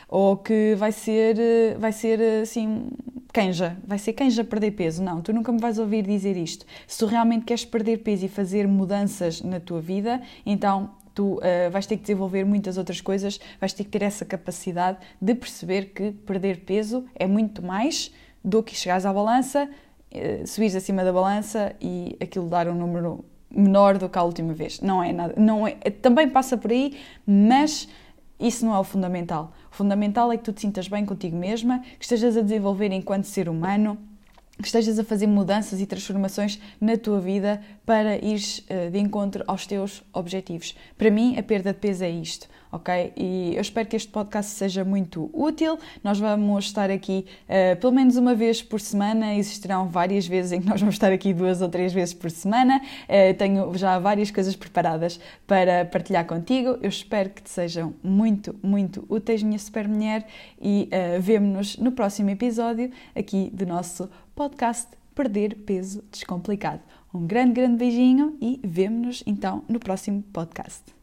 Ou 0.08 0.36
que 0.36 0.74
vai 0.76 0.92
ser, 0.92 1.36
uh, 1.36 1.78
vai 1.78 1.92
ser 1.92 2.20
assim, 2.42 2.88
canja, 3.32 3.76
vai 3.86 3.98
ser 3.98 4.12
canja 4.12 4.42
perder 4.42 4.72
peso. 4.72 5.02
Não, 5.02 5.20
tu 5.20 5.32
nunca 5.32 5.52
me 5.52 5.60
vais 5.60 5.78
ouvir 5.78 6.04
dizer 6.04 6.36
isto. 6.36 6.66
Se 6.86 6.98
tu 6.98 7.06
realmente 7.06 7.44
queres 7.44 7.64
perder 7.64 7.98
peso 7.98 8.26
e 8.26 8.28
fazer 8.28 8.66
mudanças 8.66 9.40
na 9.42 9.60
tua 9.60 9.80
vida, 9.80 10.20
então 10.44 10.90
tu 11.14 11.34
uh, 11.34 11.70
vais 11.70 11.86
ter 11.86 11.96
que 11.96 12.02
desenvolver 12.02 12.44
muitas 12.44 12.78
outras 12.78 13.00
coisas, 13.00 13.38
vais 13.60 13.72
ter 13.72 13.84
que 13.84 13.90
ter 13.90 14.02
essa 14.02 14.24
capacidade 14.24 14.98
de 15.20 15.34
perceber 15.34 15.92
que 15.94 16.12
perder 16.12 16.60
peso 16.60 17.04
é 17.14 17.26
muito 17.26 17.62
mais 17.62 18.10
do 18.44 18.62
que 18.62 18.74
chegares 18.74 19.06
à 19.06 19.12
balança, 19.12 19.68
eh, 20.10 20.44
subires 20.46 20.74
acima 20.74 21.04
da 21.04 21.12
balança 21.12 21.74
e 21.80 22.16
aquilo 22.20 22.48
dar 22.48 22.68
um 22.68 22.74
número 22.74 23.24
menor 23.50 23.98
do 23.98 24.08
que 24.08 24.18
a 24.18 24.22
última 24.22 24.52
vez. 24.52 24.80
Não 24.80 25.02
é 25.02 25.12
nada, 25.12 25.34
não 25.36 25.66
é, 25.66 25.72
também 25.72 26.28
passa 26.28 26.56
por 26.56 26.70
aí, 26.70 26.96
mas 27.26 27.88
isso 28.40 28.64
não 28.64 28.74
é 28.74 28.78
o 28.78 28.84
fundamental. 28.84 29.52
O 29.70 29.74
fundamental 29.74 30.32
é 30.32 30.36
que 30.36 30.42
tu 30.42 30.52
te 30.52 30.60
sintas 30.60 30.88
bem 30.88 31.06
contigo 31.06 31.36
mesma, 31.36 31.80
que 31.98 32.04
estejas 32.04 32.36
a 32.36 32.42
desenvolver 32.42 32.90
enquanto 32.92 33.24
ser 33.24 33.48
humano, 33.48 33.98
que 34.62 34.68
estejas 34.68 34.98
a 34.98 35.04
fazer 35.04 35.26
mudanças 35.26 35.80
e 35.80 35.86
transformações 35.86 36.58
na 36.80 36.96
tua 36.96 37.20
vida 37.20 37.60
para 37.84 38.16
ires 38.16 38.64
eh, 38.68 38.88
de 38.88 38.98
encontro 38.98 39.44
aos 39.46 39.66
teus 39.66 40.02
objetivos. 40.12 40.74
Para 40.96 41.10
mim, 41.10 41.36
a 41.36 41.42
perda 41.42 41.72
de 41.72 41.78
peso 41.78 42.04
é 42.04 42.10
isto 42.10 42.48
ok? 42.72 43.12
E 43.14 43.54
eu 43.54 43.60
espero 43.60 43.86
que 43.86 43.94
este 43.94 44.10
podcast 44.10 44.50
seja 44.52 44.82
muito 44.82 45.30
útil. 45.34 45.78
Nós 46.02 46.18
vamos 46.18 46.64
estar 46.64 46.90
aqui 46.90 47.26
uh, 47.44 47.76
pelo 47.76 47.92
menos 47.92 48.16
uma 48.16 48.34
vez 48.34 48.62
por 48.62 48.80
semana, 48.80 49.34
existirão 49.34 49.86
várias 49.88 50.26
vezes 50.26 50.52
em 50.52 50.60
que 50.62 50.66
nós 50.66 50.80
vamos 50.80 50.94
estar 50.94 51.12
aqui 51.12 51.34
duas 51.34 51.60
ou 51.60 51.68
três 51.68 51.92
vezes 51.92 52.14
por 52.14 52.30
semana. 52.30 52.80
Uh, 53.04 53.34
tenho 53.36 53.76
já 53.76 53.98
várias 53.98 54.30
coisas 54.30 54.56
preparadas 54.56 55.20
para 55.46 55.84
partilhar 55.84 56.26
contigo. 56.26 56.78
Eu 56.80 56.88
espero 56.88 57.28
que 57.28 57.42
te 57.42 57.50
sejam 57.50 57.92
muito, 58.02 58.56
muito 58.62 59.04
úteis, 59.08 59.42
minha 59.42 59.58
super 59.58 59.86
mulher, 59.86 60.26
e 60.60 60.88
uh, 60.88 61.20
vemo-nos 61.20 61.76
no 61.76 61.92
próximo 61.92 62.30
episódio 62.30 62.90
aqui 63.14 63.50
do 63.52 63.66
nosso 63.66 64.08
podcast 64.34 64.88
Perder 65.14 65.56
Peso 65.66 66.02
Descomplicado. 66.10 66.82
Um 67.12 67.26
grande, 67.26 67.54
grande 67.54 67.76
beijinho 67.76 68.36
e 68.40 68.60
vemo-nos 68.64 69.22
então 69.26 69.62
no 69.68 69.78
próximo 69.78 70.22
podcast. 70.32 71.01